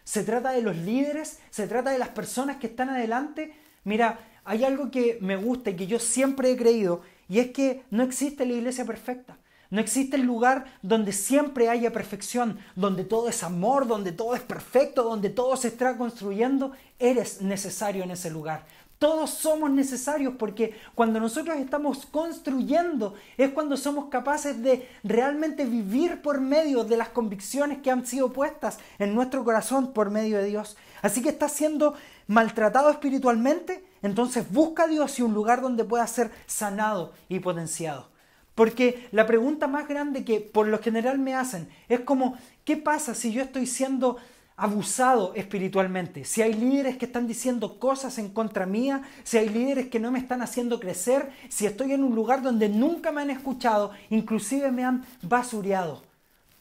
Se 0.03 0.23
trata 0.23 0.51
de 0.51 0.61
los 0.61 0.75
líderes, 0.75 1.39
se 1.49 1.67
trata 1.67 1.91
de 1.91 1.97
las 1.97 2.09
personas 2.09 2.57
que 2.57 2.67
están 2.67 2.89
adelante. 2.89 3.53
Mira, 3.83 4.19
hay 4.43 4.63
algo 4.63 4.91
que 4.91 5.17
me 5.21 5.35
gusta 5.35 5.69
y 5.69 5.75
que 5.75 5.87
yo 5.87 5.99
siempre 5.99 6.51
he 6.51 6.57
creído, 6.57 7.01
y 7.27 7.39
es 7.39 7.51
que 7.51 7.83
no 7.91 8.03
existe 8.03 8.45
la 8.45 8.53
iglesia 8.53 8.85
perfecta. 8.85 9.37
No 9.69 9.81
existe 9.81 10.15
el 10.15 10.23
lugar 10.23 10.65
donde 10.81 11.11
siempre 11.11 11.69
haya 11.69 11.91
perfección, 11.91 12.57
donde 12.75 13.03
todo 13.03 13.27
es 13.27 13.43
amor, 13.43 13.87
donde 13.87 14.13
todo 14.13 14.35
es 14.35 14.41
perfecto, 14.41 15.03
donde 15.03 15.29
todo 15.29 15.57
se 15.57 15.67
está 15.67 15.97
construyendo. 15.97 16.71
Eres 16.99 17.41
necesario 17.41 18.03
en 18.03 18.11
ese 18.11 18.29
lugar. 18.29 18.65
Todos 18.99 19.29
somos 19.29 19.69
necesarios 19.69 20.33
porque 20.39 20.75
cuando 20.95 21.19
nosotros 21.19 21.57
estamos 21.57 22.07
construyendo 22.07 23.13
es 23.37 23.51
cuando 23.51 23.77
somos 23.77 24.05
capaces 24.09 24.63
de 24.63 24.89
realmente 25.03 25.65
vivir 25.65 26.23
por 26.23 26.41
medio 26.41 26.83
de 26.83 26.97
las 26.97 27.09
convicciones 27.09 27.79
que 27.79 27.91
han 27.91 28.07
sido 28.07 28.33
puestas 28.33 28.79
en 28.97 29.13
nuestro 29.13 29.43
corazón 29.43 29.93
por 29.93 30.09
medio 30.09 30.39
de 30.39 30.45
Dios. 30.45 30.77
Así 31.03 31.21
que 31.21 31.29
estás 31.29 31.51
siendo 31.51 31.93
maltratado 32.25 32.89
espiritualmente, 32.89 33.85
entonces 34.01 34.51
busca 34.51 34.85
a 34.85 34.87
Dios 34.87 35.19
y 35.19 35.21
un 35.21 35.35
lugar 35.35 35.61
donde 35.61 35.83
pueda 35.83 36.07
ser 36.07 36.31
sanado 36.47 37.13
y 37.29 37.39
potenciado. 37.39 38.16
Porque 38.57 39.07
la 39.11 39.27
pregunta 39.27 39.67
más 39.67 39.87
grande 39.87 40.25
que 40.25 40.41
por 40.41 40.67
lo 40.67 40.79
general 40.79 41.19
me 41.19 41.35
hacen 41.35 41.69
es 41.87 41.99
como, 41.99 42.39
¿qué 42.65 42.75
pasa 42.75 43.13
si 43.13 43.31
yo 43.31 43.43
estoy 43.43 43.67
siendo 43.67 44.17
abusado 44.55 45.35
espiritualmente? 45.35 46.25
Si 46.25 46.41
hay 46.41 46.55
líderes 46.55 46.97
que 46.97 47.05
están 47.05 47.27
diciendo 47.27 47.77
cosas 47.77 48.17
en 48.17 48.29
contra 48.29 48.65
mía, 48.65 49.03
si 49.23 49.37
hay 49.37 49.49
líderes 49.49 49.89
que 49.89 49.99
no 49.99 50.09
me 50.09 50.17
están 50.17 50.41
haciendo 50.41 50.79
crecer, 50.79 51.29
si 51.49 51.67
estoy 51.67 51.93
en 51.93 52.03
un 52.03 52.15
lugar 52.15 52.41
donde 52.41 52.67
nunca 52.67 53.11
me 53.11 53.21
han 53.21 53.29
escuchado, 53.29 53.91
inclusive 54.09 54.71
me 54.71 54.83
han 54.83 55.05
basureado. 55.21 56.01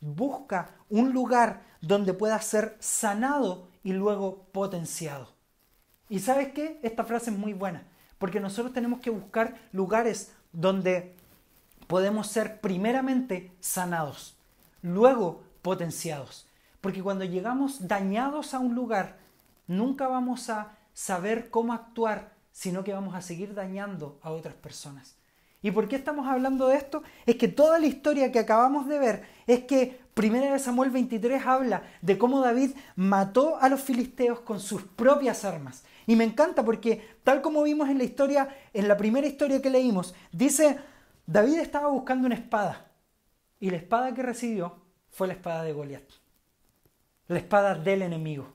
Busca 0.02 0.72
un 0.90 1.14
lugar 1.14 1.62
donde 1.80 2.12
pueda 2.12 2.38
ser 2.42 2.76
sanado 2.78 3.68
y 3.82 3.94
luego 3.94 4.48
potenciado. 4.52 5.32
¿Y 6.10 6.18
sabes 6.18 6.48
qué? 6.52 6.78
Esta 6.82 7.04
frase 7.04 7.30
es 7.30 7.38
muy 7.38 7.54
buena, 7.54 7.84
porque 8.18 8.38
nosotros 8.38 8.74
tenemos 8.74 9.00
que 9.00 9.08
buscar 9.08 9.54
lugares 9.72 10.32
donde 10.52 11.15
podemos 11.86 12.26
ser 12.28 12.60
primeramente 12.60 13.52
sanados, 13.60 14.36
luego 14.82 15.42
potenciados. 15.62 16.46
Porque 16.80 17.02
cuando 17.02 17.24
llegamos 17.24 17.88
dañados 17.88 18.54
a 18.54 18.58
un 18.58 18.74
lugar, 18.74 19.18
nunca 19.66 20.08
vamos 20.08 20.50
a 20.50 20.76
saber 20.92 21.50
cómo 21.50 21.72
actuar, 21.72 22.32
sino 22.52 22.84
que 22.84 22.92
vamos 22.92 23.14
a 23.14 23.20
seguir 23.20 23.54
dañando 23.54 24.18
a 24.22 24.30
otras 24.30 24.54
personas. 24.54 25.16
¿Y 25.62 25.70
por 25.72 25.88
qué 25.88 25.96
estamos 25.96 26.26
hablando 26.28 26.68
de 26.68 26.76
esto? 26.76 27.02
Es 27.24 27.36
que 27.36 27.48
toda 27.48 27.78
la 27.78 27.86
historia 27.86 28.30
que 28.30 28.38
acabamos 28.38 28.86
de 28.86 28.98
ver 28.98 29.24
es 29.46 29.64
que 29.64 30.00
1 30.16 30.58
Samuel 30.58 30.90
23 30.90 31.44
habla 31.44 31.82
de 32.02 32.16
cómo 32.16 32.40
David 32.40 32.70
mató 32.94 33.56
a 33.60 33.68
los 33.68 33.80
filisteos 33.80 34.40
con 34.40 34.60
sus 34.60 34.82
propias 34.82 35.44
armas. 35.44 35.82
Y 36.06 36.14
me 36.14 36.24
encanta 36.24 36.64
porque 36.64 37.02
tal 37.24 37.42
como 37.42 37.62
vimos 37.64 37.88
en 37.88 37.98
la 37.98 38.04
historia, 38.04 38.48
en 38.72 38.86
la 38.86 38.96
primera 38.96 39.26
historia 39.26 39.60
que 39.60 39.68
leímos, 39.68 40.14
dice, 40.30 40.78
David 41.26 41.58
estaba 41.58 41.88
buscando 41.88 42.26
una 42.26 42.36
espada 42.36 42.86
y 43.58 43.70
la 43.70 43.76
espada 43.76 44.14
que 44.14 44.22
recibió 44.22 44.76
fue 45.10 45.26
la 45.26 45.32
espada 45.34 45.62
de 45.64 45.72
Goliat. 45.72 46.04
La 47.28 47.38
espada 47.38 47.74
del 47.74 48.02
enemigo. 48.02 48.52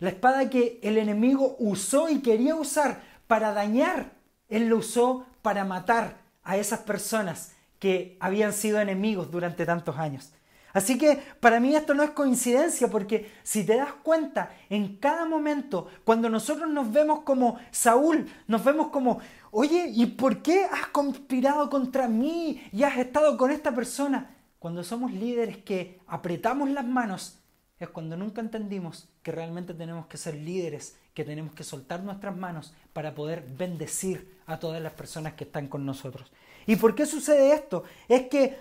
La 0.00 0.10
espada 0.10 0.50
que 0.50 0.80
el 0.82 0.98
enemigo 0.98 1.56
usó 1.58 2.08
y 2.08 2.20
quería 2.20 2.56
usar 2.56 3.02
para 3.26 3.52
dañar, 3.52 4.12
él 4.48 4.68
lo 4.68 4.78
usó 4.78 5.26
para 5.42 5.64
matar 5.64 6.18
a 6.42 6.56
esas 6.56 6.80
personas 6.80 7.52
que 7.78 8.16
habían 8.20 8.52
sido 8.52 8.80
enemigos 8.80 9.30
durante 9.30 9.66
tantos 9.66 9.98
años. 9.98 10.32
Así 10.78 10.96
que 10.96 11.16
para 11.40 11.58
mí 11.58 11.74
esto 11.74 11.92
no 11.92 12.04
es 12.04 12.10
coincidencia 12.10 12.86
porque 12.88 13.32
si 13.42 13.64
te 13.64 13.74
das 13.74 13.94
cuenta, 14.04 14.54
en 14.70 14.96
cada 14.98 15.24
momento, 15.24 15.88
cuando 16.04 16.30
nosotros 16.30 16.70
nos 16.70 16.92
vemos 16.92 17.22
como 17.22 17.58
Saúl, 17.72 18.30
nos 18.46 18.62
vemos 18.62 18.86
como, 18.90 19.18
oye, 19.50 19.90
¿y 19.92 20.06
por 20.06 20.40
qué 20.40 20.66
has 20.66 20.86
conspirado 20.92 21.68
contra 21.68 22.06
mí 22.06 22.62
y 22.70 22.84
has 22.84 22.96
estado 22.96 23.36
con 23.36 23.50
esta 23.50 23.74
persona? 23.74 24.36
Cuando 24.60 24.84
somos 24.84 25.10
líderes 25.10 25.56
que 25.56 25.98
apretamos 26.06 26.70
las 26.70 26.86
manos, 26.86 27.40
es 27.80 27.88
cuando 27.88 28.16
nunca 28.16 28.40
entendimos 28.40 29.08
que 29.24 29.32
realmente 29.32 29.74
tenemos 29.74 30.06
que 30.06 30.16
ser 30.16 30.36
líderes, 30.36 30.96
que 31.12 31.24
tenemos 31.24 31.54
que 31.54 31.64
soltar 31.64 32.04
nuestras 32.04 32.36
manos 32.36 32.72
para 32.92 33.16
poder 33.16 33.44
bendecir 33.58 34.38
a 34.46 34.60
todas 34.60 34.80
las 34.80 34.92
personas 34.92 35.32
que 35.32 35.42
están 35.42 35.66
con 35.66 35.84
nosotros. 35.84 36.30
¿Y 36.66 36.76
por 36.76 36.94
qué 36.94 37.04
sucede 37.04 37.52
esto? 37.52 37.82
Es 38.08 38.28
que 38.28 38.58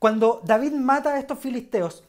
cuando 0.00 0.40
David 0.42 0.72
mata 0.72 1.14
a 1.14 1.18
estos 1.18 1.38
filisteos, 1.38 2.02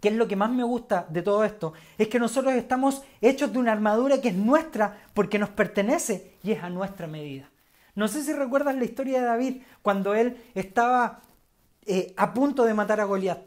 que 0.00 0.08
es 0.08 0.14
lo 0.16 0.26
que 0.26 0.34
más 0.34 0.50
me 0.50 0.64
gusta 0.64 1.06
de 1.08 1.22
todo 1.22 1.44
esto, 1.44 1.72
es 1.96 2.08
que 2.08 2.18
nosotros 2.18 2.52
estamos 2.54 3.02
hechos 3.20 3.52
de 3.52 3.60
una 3.60 3.70
armadura 3.70 4.20
que 4.20 4.30
es 4.30 4.34
nuestra 4.34 4.98
porque 5.14 5.38
nos 5.38 5.48
pertenece 5.48 6.34
y 6.42 6.50
es 6.50 6.62
a 6.62 6.68
nuestra 6.68 7.06
medida. 7.06 7.48
No 7.94 8.08
sé 8.08 8.24
si 8.24 8.32
recuerdas 8.32 8.74
la 8.74 8.84
historia 8.84 9.20
de 9.20 9.26
David 9.26 9.62
cuando 9.82 10.14
él 10.14 10.36
estaba 10.54 11.20
eh, 11.86 12.12
a 12.16 12.34
punto 12.34 12.64
de 12.64 12.74
matar 12.74 13.00
a 13.00 13.04
Goliat. 13.04 13.38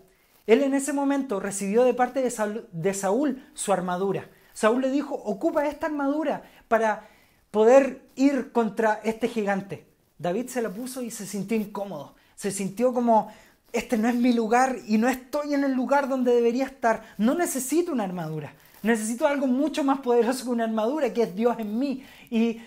Él 0.47 0.63
en 0.63 0.73
ese 0.73 0.93
momento 0.93 1.41
recibió 1.41 1.83
de 1.83 1.93
parte 1.93 2.21
de 2.21 2.31
Saúl, 2.31 2.69
de 2.71 2.93
Saúl 2.93 3.43
su 3.55 3.73
armadura. 3.73 4.29
Saúl 4.53 4.81
le 4.81 4.91
dijo, 4.91 5.15
ocupa 5.15 5.67
esta 5.67 5.87
armadura 5.87 6.43
para 6.69 7.09
poder 7.51 8.07
ir 8.15 8.53
contra 8.53 9.01
este 9.03 9.27
gigante. 9.27 9.85
David 10.17 10.47
se 10.47 10.61
la 10.61 10.69
puso 10.69 11.01
y 11.01 11.11
se 11.11 11.25
sintió 11.25 11.57
incómodo. 11.57 12.15
Se 12.35 12.51
sintió 12.51 12.93
como, 12.93 13.33
este 13.75 13.97
no 13.97 14.07
es 14.07 14.15
mi 14.15 14.33
lugar 14.33 14.77
y 14.87 14.97
no 14.97 15.09
estoy 15.09 15.53
en 15.53 15.63
el 15.63 15.73
lugar 15.73 16.07
donde 16.07 16.33
debería 16.33 16.65
estar. 16.65 17.03
No 17.17 17.35
necesito 17.35 17.91
una 17.91 18.05
armadura. 18.05 18.53
Necesito 18.81 19.27
algo 19.27 19.47
mucho 19.47 19.83
más 19.83 19.99
poderoso 19.99 20.45
que 20.45 20.51
una 20.51 20.63
armadura, 20.63 21.13
que 21.13 21.23
es 21.23 21.35
Dios 21.35 21.57
en 21.59 21.77
mí. 21.77 22.05
¿Y 22.29 22.61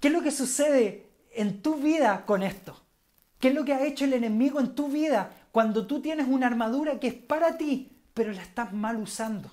qué 0.00 0.08
es 0.08 0.12
lo 0.12 0.22
que 0.22 0.30
sucede 0.30 1.06
en 1.34 1.62
tu 1.62 1.74
vida 1.74 2.24
con 2.26 2.42
esto? 2.42 2.80
¿Qué 3.38 3.48
es 3.48 3.54
lo 3.54 3.64
que 3.64 3.74
ha 3.74 3.86
hecho 3.86 4.04
el 4.04 4.14
enemigo 4.14 4.60
en 4.60 4.74
tu 4.74 4.88
vida 4.88 5.30
cuando 5.52 5.86
tú 5.86 6.00
tienes 6.00 6.26
una 6.26 6.46
armadura 6.46 6.98
que 6.98 7.08
es 7.08 7.14
para 7.14 7.56
ti, 7.56 7.92
pero 8.14 8.32
la 8.32 8.42
estás 8.42 8.72
mal 8.72 8.96
usando? 8.96 9.50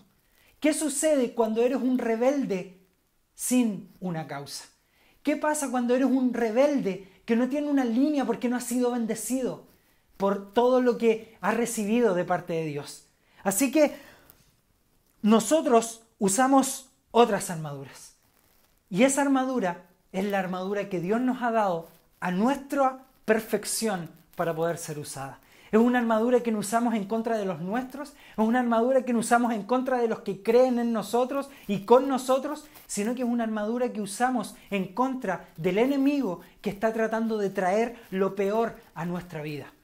¿Qué 0.60 0.74
sucede 0.74 1.34
cuando 1.34 1.62
eres 1.62 1.78
un 1.78 1.98
rebelde 1.98 2.80
sin 3.34 3.94
una 4.00 4.26
causa? 4.26 4.66
¿Qué 5.22 5.36
pasa 5.36 5.70
cuando 5.70 5.96
eres 5.96 6.08
un 6.08 6.34
rebelde 6.34 7.08
que 7.26 7.36
no 7.36 7.50
tiene 7.50 7.68
una 7.68 7.86
línea 7.86 8.26
porque 8.26 8.50
no 8.50 8.56
ha 8.56 8.62
sido 8.62 8.92
bendecido? 8.92 9.65
Por 10.18 10.54
todo 10.54 10.82
lo 10.82 10.98
que 10.98 11.38
ha 11.42 11.52
recibido 11.52 12.14
de 12.14 12.26
parte 12.26 12.54
de 12.54 12.66
Dios. 12.66 13.06
Así 13.44 13.72
que 13.72 13.96
nosotros 15.22 16.02
usamos 16.20 16.90
otras 17.12 17.50
armaduras. 17.50 18.16
Y 18.90 19.04
esa 19.04 19.22
armadura 19.22 19.86
es 20.12 20.26
la 20.26 20.40
armadura 20.40 20.90
que 20.90 21.00
Dios 21.00 21.20
nos 21.22 21.42
ha 21.42 21.52
dado 21.52 21.88
a 22.20 22.32
nuestra 22.32 23.00
perfección 23.26 24.10
para 24.36 24.56
poder 24.56 24.78
ser 24.78 25.00
usada. 25.00 25.40
Es 25.72 25.80
una 25.80 26.00
armadura 26.00 26.42
que 26.42 26.52
no 26.52 26.60
usamos 26.60 26.94
en 26.94 27.06
contra 27.06 27.38
de 27.38 27.46
los 27.46 27.60
nuestros, 27.60 28.10
es 28.10 28.38
una 28.38 28.60
armadura 28.60 29.04
que 29.04 29.12
no 29.14 29.20
usamos 29.20 29.52
en 29.52 29.64
contra 29.64 29.98
de 29.98 30.08
los 30.08 30.20
que 30.20 30.42
creen 30.42 30.80
en 30.80 30.94
nosotros 30.94 31.50
y 31.68 31.80
con 31.80 32.08
nosotros, 32.08 32.66
sino 32.88 33.14
que 33.14 33.24
es 33.24 33.28
una 33.28 33.44
armadura 33.44 33.92
que 33.92 34.02
usamos 34.02 34.56
en 34.70 34.94
contra 34.94 35.50
del 35.58 35.80
enemigo 35.80 36.42
que 36.62 36.70
está 36.70 36.94
tratando 36.94 37.38
de 37.38 37.50
traer 37.50 37.98
lo 38.10 38.36
peor 38.36 38.78
a 38.94 39.06
nuestra 39.06 39.42
vida. 39.42 39.75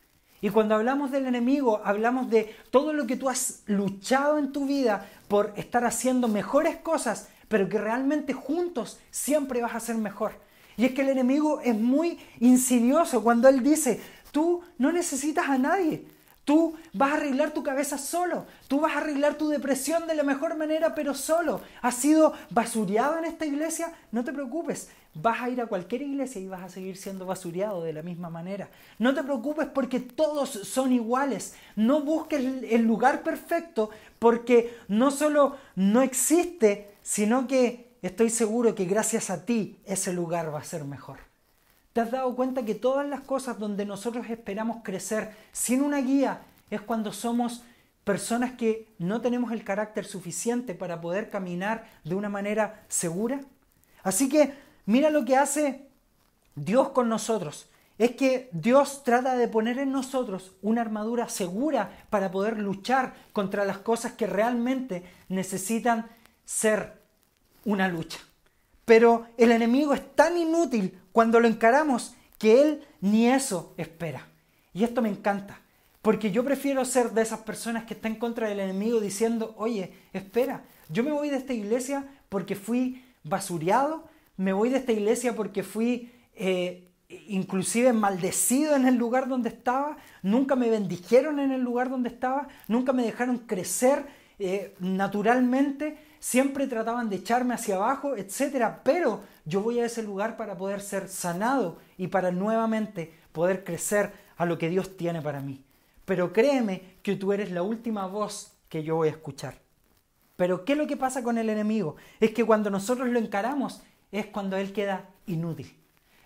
Y 0.41 0.49
cuando 0.49 0.75
hablamos 0.75 1.12
del 1.12 1.27
enemigo, 1.27 1.82
hablamos 1.84 2.30
de 2.30 2.56
todo 2.71 2.93
lo 2.93 3.06
que 3.06 3.15
tú 3.15 3.30
has 3.30 3.62
luchado 3.67 4.39
en 4.39 4.51
tu 4.51 4.65
vida 4.65 5.08
por 5.27 5.54
estar 5.56 5.86
haciendo 5.86 6.27
mejores 6.27 6.77
cosas, 6.77 7.30
pero 7.47 7.69
que 7.69 7.77
realmente 7.77 8.34
juntos 8.34 8.99
siempre 9.12 9.62
vas 9.62 9.75
a 9.75 9.80
ser 9.80 9.95
mejor. 9.97 10.34
Y 10.77 10.86
es 10.86 10.93
que 10.93 11.01
el 11.01 11.10
enemigo 11.10 11.62
es 11.62 11.75
muy 11.75 12.19
insidioso 12.39 13.23
cuando 13.23 13.47
él 13.47 13.62
dice, 13.62 14.01
tú 14.32 14.62
no 14.80 14.91
necesitas 14.91 15.47
a 15.47 15.60
nadie, 15.60 16.06
Tú 16.43 16.75
vas 16.93 17.12
a 17.12 17.15
arreglar 17.17 17.51
tu 17.51 17.63
cabeza 17.63 17.97
solo. 17.97 18.45
Tú 18.67 18.80
vas 18.80 18.95
a 18.95 18.97
arreglar 18.97 19.36
tu 19.36 19.49
depresión 19.49 20.08
de 20.08 20.15
la 20.15 20.23
mejor 20.23 20.58
manera, 20.58 20.95
pero 20.95 21.13
solo. 21.13 21.62
¿Has 21.82 21.95
sido 21.95 22.34
basureado 22.49 23.19
en 23.19 23.25
esta 23.25 23.45
iglesia? 23.45 23.93
No 24.12 24.23
te 24.23 24.34
preocupes. 24.34 24.89
Vas 25.13 25.41
a 25.41 25.50
ir 25.50 25.60
a 25.60 25.67
cualquier 25.67 26.04
iglesia 26.04 26.39
y 26.39 26.47
vas 26.47 26.63
a 26.63 26.69
seguir 26.69 26.95
siendo 26.95 27.26
basureado 27.26 27.84
de 27.84 27.91
la 27.91 28.02
misma 28.02 28.30
manera. 28.30 28.69
No 28.97 29.13
te 29.13 29.24
preocupes 29.24 29.67
porque 29.67 30.00
todos 30.00 30.50
son 30.50 30.93
iguales. 30.93 31.56
No 31.76 32.02
busques 32.02 32.41
el 32.41 32.84
lugar 32.84 33.21
perfecto 33.21 33.89
porque 34.19 34.78
no 34.88 35.12
solo 35.12 35.58
no 35.76 36.02
existe, 36.02 36.95
sino 37.02 37.45
que 37.45 37.91
estoy 38.02 38.30
seguro 38.30 38.74
que 38.74 38.86
gracias 38.86 39.30
a 39.30 39.45
ti 39.45 39.80
ese 39.86 40.13
lugar 40.13 40.54
va 40.54 40.60
a 40.60 40.63
ser 40.63 40.86
mejor. 40.86 41.19
¿Te 41.91 42.00
has 42.00 42.12
dado 42.12 42.34
cuenta 42.38 42.63
que 42.63 42.76
todas 42.76 43.06
las 43.06 43.21
cosas 43.21 43.60
donde 43.60 43.86
nosotros 43.86 44.30
esperamos 44.30 44.78
crecer 44.82 45.36
sin 45.52 45.82
una 45.82 46.00
guía 46.00 46.43
es 46.69 46.80
cuando 46.80 47.12
somos 47.12 47.63
personas 48.06 48.54
que 48.54 48.88
no 48.97 49.19
tenemos 49.19 49.52
el 49.52 49.65
carácter 49.65 50.06
suficiente 50.06 50.74
para 50.74 51.02
poder 51.02 51.30
caminar 51.30 51.89
de 52.06 52.15
una 52.15 52.30
manera 52.30 52.86
segura? 52.88 53.41
Así 54.04 54.30
que 54.30 54.54
mira 54.86 55.10
lo 55.10 55.26
que 55.26 55.38
hace 55.38 55.88
Dios 56.56 56.89
con 56.89 57.10
nosotros. 57.10 57.67
Es 57.98 58.15
que 58.15 58.50
Dios 58.52 59.04
trata 59.04 59.36
de 59.36 59.48
poner 59.48 59.78
en 59.78 59.91
nosotros 59.91 60.54
una 60.62 60.82
armadura 60.82 61.30
segura 61.30 62.06
para 62.10 62.32
poder 62.32 62.58
luchar 62.58 63.13
contra 63.32 63.63
las 63.63 63.78
cosas 63.78 64.13
que 64.13 64.26
realmente 64.26 65.04
necesitan 65.30 66.10
ser 66.46 67.00
una 67.63 67.88
lucha. 67.88 68.20
Pero 68.86 69.28
el 69.38 69.52
enemigo 69.52 69.94
es 69.94 70.15
tan 70.15 70.38
inútil 70.38 71.00
cuando 71.12 71.39
lo 71.39 71.48
encaramos 71.48 72.15
que 72.38 72.62
él 72.62 72.88
ni 73.02 73.28
eso 73.28 73.74
espera. 73.78 74.28
Y 74.74 74.84
esto 74.84 75.02
me 75.02 75.10
encanta, 75.10 75.62
porque 76.02 76.32
yo 76.32 76.44
prefiero 76.44 76.84
ser 76.86 77.12
de 77.12 77.22
esas 77.22 77.41
personas 77.41 77.84
que 77.86 77.94
están 77.94 78.15
contra 78.15 78.50
del 78.50 78.62
enemigo 78.62 79.00
diciendo, 79.00 79.54
oye, 79.58 79.94
espera, 80.13 80.63
yo 80.89 81.04
me 81.04 81.12
voy 81.12 81.30
de 81.30 81.38
esta 81.38 81.54
iglesia 81.54 82.08
porque 82.30 82.56
fui 82.56 83.06
basureado, 83.24 84.10
me 84.38 84.54
voy 84.54 84.70
de 84.70 84.78
esta 84.78 84.91
iglesia 84.91 85.36
porque 85.36 85.63
fui 85.63 86.12
eh, 86.36 86.91
inclusive 87.28 87.94
maldecido 87.94 88.76
en 88.76 88.88
el 88.88 88.96
lugar 88.96 89.28
donde 89.28 89.50
estaba, 89.50 89.98
nunca 90.22 90.56
me 90.56 90.70
bendijeron 90.70 91.39
en 91.39 91.52
el 91.52 91.62
lugar 91.62 91.89
donde 91.89 92.10
estaba, 92.10 92.48
nunca 92.67 92.94
me 92.94 93.04
dejaron 93.04 93.39
crecer 93.39 94.06
eh, 94.44 94.74
naturalmente, 94.80 96.00
siempre 96.20 96.65
trataban 96.65 97.10
de 97.10 97.17
echarme 97.17 97.54
hacia 97.54 97.76
abajo, 97.76 98.15
etc. 98.15 98.78
Pero 98.84 99.22
yo 99.46 99.62
voy 99.62 99.80
a 99.80 99.86
ese 99.86 100.02
lugar 100.02 100.36
para 100.36 100.58
poder 100.58 100.82
ser 100.82 101.10
sanado 101.10 101.78
y 101.96 102.08
para 102.08 102.32
nuevamente 102.32 103.13
poder 103.34 103.63
crecer 103.63 104.12
a 104.38 104.46
lo 104.46 104.58
que 104.58 104.70
Dios 104.70 104.98
tiene 104.98 105.22
para 105.22 105.41
mí. 105.41 105.63
Pero 106.06 106.34
créeme 106.34 106.96
que 107.04 107.15
tú 107.15 107.34
eres 107.34 107.52
la 107.52 107.62
última 107.62 108.08
voz 108.08 108.54
que 108.67 108.84
yo 108.84 108.96
voy 108.96 109.10
a 109.10 109.12
escuchar. 109.12 109.60
Pero 110.38 110.65
¿qué 110.65 110.72
es 110.72 110.78
lo 110.80 110.88
que 110.88 110.98
pasa 110.98 111.22
con 111.22 111.38
el 111.38 111.50
enemigo? 111.50 111.98
Es 112.20 112.32
que 112.32 112.44
cuando 112.44 112.72
nosotros 112.72 113.10
lo 113.10 113.20
encaramos 113.20 113.84
es 114.12 114.26
cuando 114.28 114.58
él 114.58 114.74
queda 114.74 115.06
inútil. 115.28 115.76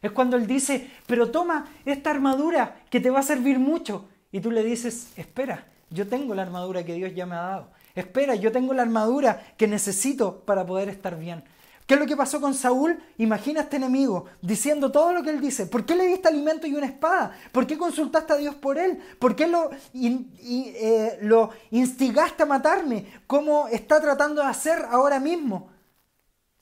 Es 0.01 0.11
cuando 0.11 0.37
él 0.37 0.45
dice, 0.45 0.89
pero 1.07 1.31
toma 1.31 1.67
esta 1.85 2.11
armadura 2.11 2.83
que 2.89 2.99
te 2.99 3.09
va 3.09 3.19
a 3.19 3.23
servir 3.23 3.59
mucho. 3.59 4.05
Y 4.31 4.39
tú 4.39 4.51
le 4.51 4.63
dices, 4.63 5.11
espera, 5.17 5.65
yo 5.89 6.07
tengo 6.07 6.35
la 6.35 6.41
armadura 6.41 6.83
que 6.83 6.93
Dios 6.93 7.13
ya 7.15 7.25
me 7.25 7.35
ha 7.35 7.41
dado. 7.41 7.69
Espera, 7.95 8.35
yo 8.35 8.51
tengo 8.51 8.73
la 8.73 8.81
armadura 8.81 9.41
que 9.57 9.67
necesito 9.67 10.41
para 10.41 10.65
poder 10.65 10.89
estar 10.89 11.17
bien. 11.17 11.43
¿Qué 11.87 11.93
es 11.93 11.99
lo 11.99 12.07
que 12.07 12.17
pasó 12.17 12.41
con 12.41 12.55
Saúl? 12.55 12.99
Imagina 13.19 13.59
a 13.59 13.63
este 13.63 13.77
enemigo 13.77 14.25
diciendo 14.41 14.91
todo 14.91 15.13
lo 15.13 15.21
que 15.21 15.29
él 15.29 15.39
dice. 15.39 15.67
¿Por 15.67 15.85
qué 15.85 15.95
le 15.95 16.07
diste 16.07 16.27
alimento 16.27 16.65
y 16.65 16.73
una 16.73 16.87
espada? 16.87 17.37
¿Por 17.51 17.67
qué 17.67 17.77
consultaste 17.77 18.33
a 18.33 18.37
Dios 18.37 18.55
por 18.55 18.79
él? 18.79 18.99
¿Por 19.19 19.35
qué 19.35 19.47
lo, 19.47 19.69
eh, 19.93 21.19
lo 21.21 21.51
instigaste 21.69 22.41
a 22.41 22.47
matarme? 22.47 23.05
¿Cómo 23.27 23.67
está 23.67 24.01
tratando 24.01 24.41
de 24.41 24.47
hacer 24.47 24.85
ahora 24.89 25.19
mismo? 25.19 25.69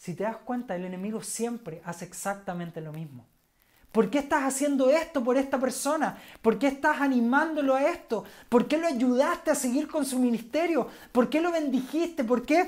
Si 0.03 0.15
te 0.15 0.23
das 0.23 0.35
cuenta, 0.35 0.75
el 0.75 0.83
enemigo 0.83 1.23
siempre 1.23 1.81
hace 1.85 2.03
exactamente 2.03 2.81
lo 2.81 2.91
mismo. 2.91 3.25
¿Por 3.89 4.09
qué 4.09 4.19
estás 4.19 4.43
haciendo 4.43 4.89
esto 4.89 5.23
por 5.23 5.37
esta 5.37 5.57
persona? 5.57 6.21
¿Por 6.41 6.59
qué 6.59 6.67
estás 6.67 6.99
animándolo 6.99 7.73
a 7.73 7.89
esto? 7.89 8.25
¿Por 8.49 8.67
qué 8.67 8.77
lo 8.77 8.87
ayudaste 8.87 9.51
a 9.51 9.55
seguir 9.55 9.87
con 9.87 10.05
su 10.05 10.19
ministerio? 10.19 10.89
¿Por 11.13 11.29
qué 11.29 11.39
lo 11.39 11.53
bendijiste? 11.53 12.25
¿Por 12.25 12.45
qué 12.45 12.65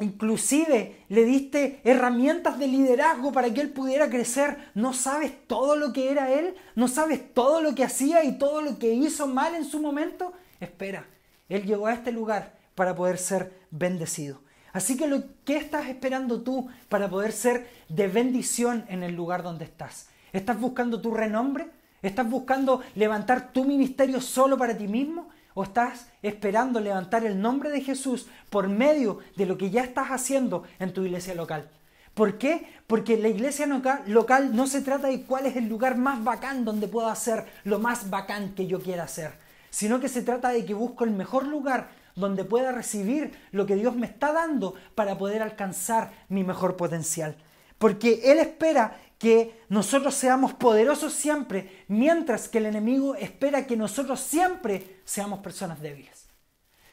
inclusive 0.00 1.04
le 1.08 1.24
diste 1.24 1.80
herramientas 1.84 2.58
de 2.58 2.66
liderazgo 2.66 3.30
para 3.30 3.54
que 3.54 3.60
él 3.60 3.70
pudiera 3.70 4.10
crecer? 4.10 4.72
¿No 4.74 4.94
sabes 4.94 5.46
todo 5.46 5.76
lo 5.76 5.92
que 5.92 6.10
era 6.10 6.32
él? 6.32 6.56
¿No 6.74 6.88
sabes 6.88 7.34
todo 7.34 7.60
lo 7.60 7.72
que 7.76 7.84
hacía 7.84 8.24
y 8.24 8.36
todo 8.36 8.62
lo 8.62 8.80
que 8.80 8.92
hizo 8.92 9.28
mal 9.28 9.54
en 9.54 9.64
su 9.64 9.80
momento? 9.80 10.32
Espera, 10.58 11.06
él 11.48 11.62
llegó 11.62 11.86
a 11.86 11.94
este 11.94 12.10
lugar 12.10 12.58
para 12.74 12.96
poder 12.96 13.16
ser 13.16 13.52
bendecido. 13.70 14.44
Así 14.76 14.98
que, 14.98 15.08
¿qué 15.46 15.56
estás 15.56 15.88
esperando 15.88 16.42
tú 16.42 16.68
para 16.90 17.08
poder 17.08 17.32
ser 17.32 17.66
de 17.88 18.08
bendición 18.08 18.84
en 18.90 19.02
el 19.02 19.14
lugar 19.14 19.42
donde 19.42 19.64
estás? 19.64 20.08
¿Estás 20.34 20.60
buscando 20.60 21.00
tu 21.00 21.14
renombre? 21.14 21.70
¿Estás 22.02 22.28
buscando 22.28 22.82
levantar 22.94 23.54
tu 23.54 23.64
ministerio 23.64 24.20
solo 24.20 24.58
para 24.58 24.76
ti 24.76 24.86
mismo? 24.86 25.30
¿O 25.54 25.62
estás 25.62 26.08
esperando 26.20 26.78
levantar 26.78 27.24
el 27.24 27.40
nombre 27.40 27.70
de 27.70 27.80
Jesús 27.80 28.26
por 28.50 28.68
medio 28.68 29.20
de 29.36 29.46
lo 29.46 29.56
que 29.56 29.70
ya 29.70 29.82
estás 29.82 30.08
haciendo 30.08 30.64
en 30.78 30.92
tu 30.92 31.06
iglesia 31.06 31.34
local? 31.34 31.70
¿Por 32.12 32.36
qué? 32.36 32.68
Porque 32.86 33.16
la 33.16 33.28
iglesia 33.28 33.66
local 33.66 34.54
no 34.54 34.66
se 34.66 34.82
trata 34.82 35.08
de 35.08 35.22
cuál 35.22 35.46
es 35.46 35.56
el 35.56 35.70
lugar 35.70 35.96
más 35.96 36.22
bacán 36.22 36.66
donde 36.66 36.86
puedo 36.86 37.08
hacer 37.08 37.46
lo 37.64 37.78
más 37.78 38.10
bacán 38.10 38.54
que 38.54 38.66
yo 38.66 38.78
quiera 38.82 39.04
hacer, 39.04 39.32
sino 39.70 40.00
que 40.00 40.10
se 40.10 40.20
trata 40.20 40.50
de 40.50 40.66
que 40.66 40.74
busco 40.74 41.04
el 41.04 41.12
mejor 41.12 41.46
lugar 41.46 41.88
donde 42.16 42.44
pueda 42.44 42.72
recibir 42.72 43.38
lo 43.52 43.66
que 43.66 43.76
Dios 43.76 43.94
me 43.94 44.06
está 44.06 44.32
dando 44.32 44.74
para 44.94 45.16
poder 45.16 45.42
alcanzar 45.42 46.12
mi 46.28 46.42
mejor 46.42 46.76
potencial. 46.76 47.36
Porque 47.78 48.22
Él 48.24 48.38
espera 48.38 48.96
que 49.18 49.62
nosotros 49.68 50.14
seamos 50.14 50.54
poderosos 50.54 51.12
siempre, 51.12 51.84
mientras 51.88 52.48
que 52.48 52.58
el 52.58 52.66
enemigo 52.66 53.14
espera 53.14 53.66
que 53.66 53.76
nosotros 53.76 54.20
siempre 54.20 55.00
seamos 55.04 55.40
personas 55.40 55.80
débiles. 55.80 56.26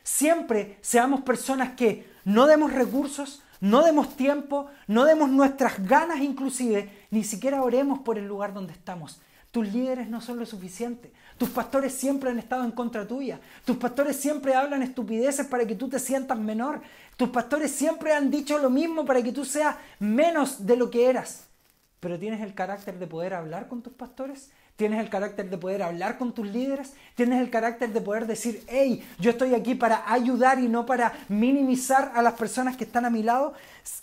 Siempre 0.04 0.78
seamos 0.82 1.22
personas 1.22 1.76
que 1.76 2.12
no 2.26 2.46
demos 2.46 2.74
recursos, 2.74 3.42
no 3.62 3.84
demos 3.84 4.18
tiempo, 4.18 4.68
no 4.88 5.06
demos 5.06 5.30
nuestras 5.30 5.86
ganas 5.88 6.20
inclusive, 6.20 7.08
ni 7.12 7.24
siquiera 7.24 7.64
oremos 7.64 8.00
por 8.00 8.18
el 8.18 8.28
lugar 8.28 8.54
donde 8.54 8.74
estamos. 8.74 9.22
Tus 9.52 9.72
líderes 9.72 10.10
no 10.10 10.20
son 10.20 10.40
lo 10.40 10.46
suficiente. 10.46 11.14
Tus 11.44 11.52
pastores 11.52 11.94
siempre 11.94 12.30
han 12.30 12.40
estado 12.40 12.64
en 12.64 12.72
contra 12.72 13.06
tuya. 13.06 13.38
Tus 13.66 13.76
pastores 13.76 14.16
siempre 14.16 14.56
hablan 14.56 14.82
estupideces 14.82 15.46
para 15.46 15.68
que 15.68 15.76
tú 15.76 15.90
te 15.90 16.00
sientas 16.00 16.40
menor. 16.40 16.80
Tus 17.18 17.32
pastores 17.32 17.70
siempre 17.70 18.14
han 18.14 18.32
dicho 18.32 18.58
lo 18.60 18.70
mismo 18.70 19.04
para 19.04 19.22
que 19.22 19.34
tú 19.34 19.44
seas 19.44 19.76
menos 20.00 20.66
de 20.66 20.78
lo 20.78 20.90
que 20.90 21.10
eras. 21.10 21.48
Pero 22.00 22.18
tienes 22.18 22.40
el 22.40 22.54
carácter 22.54 22.98
de 22.98 23.08
poder 23.08 23.34
hablar 23.34 23.68
con 23.68 23.82
tus 23.82 23.92
pastores. 23.92 24.52
Tienes 24.78 25.02
el 25.02 25.10
carácter 25.10 25.50
de 25.50 25.58
poder 25.58 25.84
hablar 25.84 26.18
con 26.18 26.34
tus 26.34 26.48
líderes. 26.48 26.94
Tienes 27.16 27.42
el 27.42 27.50
carácter 27.50 27.92
de 27.92 28.00
poder 28.00 28.26
decir, 28.26 28.64
hey, 28.68 29.06
yo 29.20 29.32
estoy 29.32 29.54
aquí 29.54 29.76
para 29.76 30.14
ayudar 30.14 30.60
y 30.60 30.70
no 30.70 30.86
para 30.86 31.12
minimizar 31.28 32.14
a 32.16 32.22
las 32.22 32.36
personas 32.36 32.78
que 32.78 32.86
están 32.86 33.04
a 33.04 33.10
mi 33.10 33.22
lado. 33.22 33.54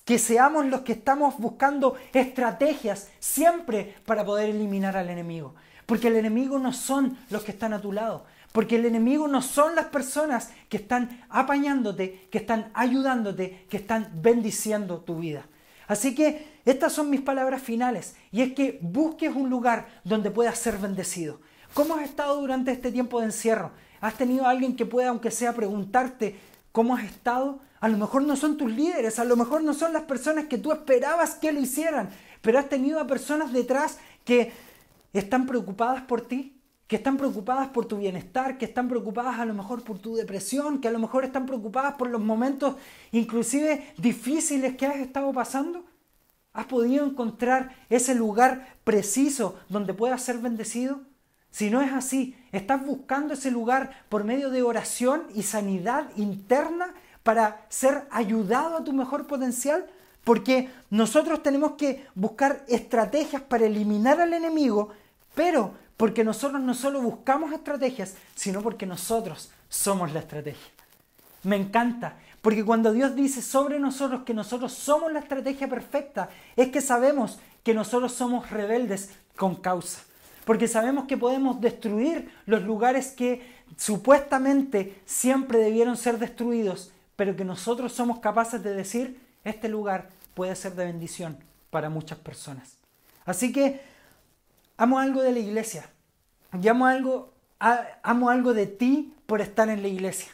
Que 0.05 0.19
seamos 0.19 0.67
los 0.67 0.83
que 0.83 0.93
estamos 0.93 1.39
buscando 1.39 1.97
estrategias 2.13 3.09
siempre 3.19 3.95
para 4.05 4.27
poder 4.27 4.51
eliminar 4.51 4.95
al 4.95 5.09
enemigo. 5.09 5.55
Porque 5.91 6.07
el 6.07 6.15
enemigo 6.15 6.61
no 6.61 6.73
son 6.73 7.19
los 7.31 7.43
que 7.43 7.51
están 7.51 7.73
a 7.73 7.81
tu 7.81 7.91
lado. 7.91 8.25
Porque 8.53 8.77
el 8.77 8.87
enemigo 8.87 9.27
no 9.27 9.43
son 9.43 9.75
las 9.75 9.87
personas 9.87 10.51
que 10.69 10.77
están 10.77 11.25
apañándote, 11.29 12.29
que 12.31 12.39
están 12.39 12.71
ayudándote, 12.75 13.67
que 13.69 13.79
están 13.79 14.09
bendiciendo 14.23 15.01
tu 15.01 15.19
vida. 15.19 15.47
Así 15.89 16.15
que 16.15 16.61
estas 16.65 16.93
son 16.93 17.11
mis 17.11 17.23
palabras 17.23 17.61
finales. 17.61 18.15
Y 18.31 18.43
es 18.43 18.53
que 18.53 18.79
busques 18.81 19.35
un 19.35 19.51
lugar 19.51 19.89
donde 20.05 20.31
puedas 20.31 20.57
ser 20.61 20.79
bendecido. 20.79 21.41
¿Cómo 21.75 21.97
has 21.97 22.05
estado 22.05 22.41
durante 22.41 22.71
este 22.71 22.93
tiempo 22.93 23.19
de 23.19 23.27
encierro? 23.27 23.73
¿Has 24.01 24.15
tenido 24.15 24.47
alguien 24.47 24.77
que 24.77 24.87
pueda, 24.87 25.09
aunque 25.09 25.33
sea, 25.33 25.55
preguntarte 25.55 26.39
cómo 26.71 26.95
has 26.95 27.03
estado? 27.03 27.59
A 27.81 27.89
lo 27.89 27.99
mejor 27.99 28.23
no 28.23 28.37
son 28.37 28.57
tus 28.57 28.71
líderes, 28.71 29.19
a 29.19 29.25
lo 29.25 29.35
mejor 29.35 29.65
no 29.65 29.75
son 29.75 29.93
las 29.93 30.05
personas 30.05 30.45
que 30.45 30.57
tú 30.57 30.71
esperabas 30.71 31.35
que 31.35 31.51
lo 31.51 31.59
hicieran, 31.59 32.11
pero 32.43 32.61
has 32.61 32.69
tenido 32.69 33.01
a 33.01 33.09
personas 33.09 33.53
detrás 33.53 33.99
que 34.25 34.53
están 35.13 35.47
preocupadas 35.47 36.03
por 36.03 36.23
ti, 36.23 36.61
que 36.87 36.97
están 36.97 37.17
preocupadas 37.17 37.69
por 37.69 37.87
tu 37.87 37.99
bienestar, 37.99 38.59
que 38.59 38.65
están 38.65 38.89
preocupadas 38.89 39.39
a 39.39 39.45
lo 39.45 39.55
mejor 39.55 39.85
por 39.85 39.99
tu 39.99 40.17
depresión, 40.17 40.81
que 40.81 40.89
a 40.89 40.91
lo 40.91 40.99
mejor 40.99 41.25
están 41.25 41.47
preocupadas 41.47 41.95
por 41.95 42.11
los 42.11 42.21
momentos 42.21 42.75
inclusive 43.13 43.95
difíciles 43.97 44.77
que 44.77 44.87
has 44.87 44.97
estado 44.97 45.33
pasando? 45.33 45.85
¿Has 46.53 46.67
podido 46.67 47.05
encontrar 47.07 47.77
ese 47.91 48.17
lugar 48.17 48.77
preciso 48.83 49.57
donde 49.69 49.95
puedas 49.95 50.21
ser 50.23 50.39
bendecido? 50.39 51.01
Si 51.51 51.71
no 51.71 51.81
es 51.81 51.93
así, 51.93 52.37
estás 52.51 52.85
buscando 52.85 53.35
ese 53.35 53.51
lugar 53.51 54.05
por 54.09 54.25
medio 54.25 54.51
de 54.51 54.63
oración 54.63 55.23
y 55.35 55.45
sanidad 55.45 56.09
interna 56.17 56.95
para 57.23 57.67
ser 57.69 58.05
ayudado 58.11 58.77
a 58.77 58.85
tu 58.85 58.93
mejor 58.93 59.27
potencial, 59.27 59.87
porque 60.25 60.71
nosotros 60.91 61.43
tenemos 61.43 61.73
que 61.73 62.05
buscar 62.15 62.65
estrategias 62.69 63.43
para 63.43 63.67
eliminar 63.67 64.21
al 64.21 64.33
enemigo, 64.33 64.91
pero 65.41 65.73
porque 65.97 66.23
nosotros 66.23 66.61
no 66.61 66.75
solo 66.75 67.01
buscamos 67.01 67.51
estrategias, 67.55 68.15
sino 68.35 68.61
porque 68.61 68.85
nosotros 68.85 69.51
somos 69.71 70.13
la 70.13 70.19
estrategia. 70.19 70.71
Me 71.45 71.57
encanta, 71.57 72.19
porque 72.43 72.63
cuando 72.63 72.93
Dios 72.93 73.17
dice 73.17 73.41
sobre 73.41 73.79
nosotros 73.79 74.25
que 74.27 74.35
nosotros 74.35 74.75
somos 74.75 75.11
la 75.11 75.21
estrategia 75.21 75.67
perfecta, 75.67 76.29
es 76.57 76.69
que 76.69 76.83
sabemos 76.83 77.39
que 77.65 77.73
nosotros 77.73 78.13
somos 78.13 78.51
rebeldes 78.51 79.13
con 79.35 79.55
causa. 79.55 80.03
Porque 80.45 80.69
sabemos 80.69 81.07
que 81.07 81.17
podemos 81.17 81.59
destruir 81.59 82.31
los 82.45 82.63
lugares 82.63 83.13
que 83.13 83.41
supuestamente 83.79 85.01
siempre 85.07 85.59
debieron 85.59 85.97
ser 85.97 86.19
destruidos, 86.19 86.93
pero 87.17 87.35
que 87.35 87.47
nosotros 87.47 87.95
somos 87.95 88.19
capaces 88.19 88.63
de 88.63 88.75
decir, 88.75 89.19
este 89.45 89.71
lugar 89.71 90.11
puede 90.35 90.55
ser 90.55 90.75
de 90.75 90.85
bendición 90.85 91.39
para 91.71 91.89
muchas 91.89 92.19
personas. 92.19 92.75
Así 93.25 93.53
que 93.53 93.89
amo 94.81 94.99
algo 94.99 95.21
de 95.21 95.33
la 95.33 95.39
iglesia, 95.39 95.91
y 96.59 96.67
amo 96.67 96.87
algo, 96.87 97.35
amo 97.59 98.31
algo 98.31 98.55
de 98.55 98.67
ti 98.67 99.15
por 99.27 99.43
estar 99.43 99.69
en 99.69 99.83
la 99.83 99.89
iglesia. 99.89 100.33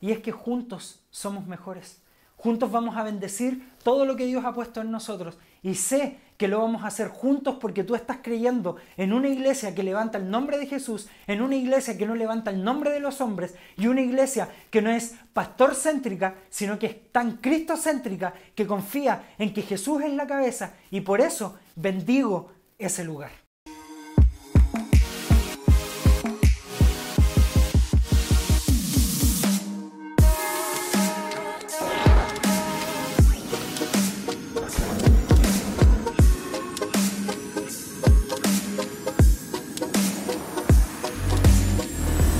Y 0.00 0.10
es 0.10 0.20
que 0.20 0.32
juntos 0.32 1.04
somos 1.10 1.46
mejores. 1.46 2.00
Juntos 2.36 2.72
vamos 2.72 2.96
a 2.96 3.02
bendecir 3.02 3.70
todo 3.82 4.06
lo 4.06 4.16
que 4.16 4.24
Dios 4.24 4.42
ha 4.46 4.54
puesto 4.54 4.80
en 4.80 4.90
nosotros. 4.90 5.38
Y 5.62 5.74
sé 5.74 6.18
que 6.38 6.48
lo 6.48 6.60
vamos 6.60 6.82
a 6.82 6.86
hacer 6.86 7.08
juntos 7.08 7.58
porque 7.60 7.84
tú 7.84 7.94
estás 7.94 8.18
creyendo 8.22 8.76
en 8.96 9.12
una 9.12 9.28
iglesia 9.28 9.74
que 9.74 9.82
levanta 9.82 10.16
el 10.16 10.30
nombre 10.30 10.56
de 10.56 10.66
Jesús, 10.66 11.08
en 11.26 11.42
una 11.42 11.56
iglesia 11.56 11.98
que 11.98 12.06
no 12.06 12.14
levanta 12.14 12.50
el 12.50 12.64
nombre 12.64 12.90
de 12.90 13.00
los 13.00 13.20
hombres 13.20 13.54
y 13.76 13.86
una 13.86 14.00
iglesia 14.00 14.48
que 14.70 14.80
no 14.80 14.90
es 14.90 15.14
pastor 15.34 15.74
céntrica, 15.74 16.36
sino 16.48 16.78
que 16.78 16.86
es 16.86 17.12
tan 17.12 17.36
cristocéntrica 17.36 18.32
que 18.54 18.66
confía 18.66 19.34
en 19.36 19.52
que 19.52 19.60
Jesús 19.60 20.02
es 20.02 20.12
la 20.14 20.26
cabeza 20.26 20.72
y 20.90 21.02
por 21.02 21.20
eso 21.20 21.58
bendigo 21.76 22.50
ese 22.78 23.04
lugar. 23.04 23.43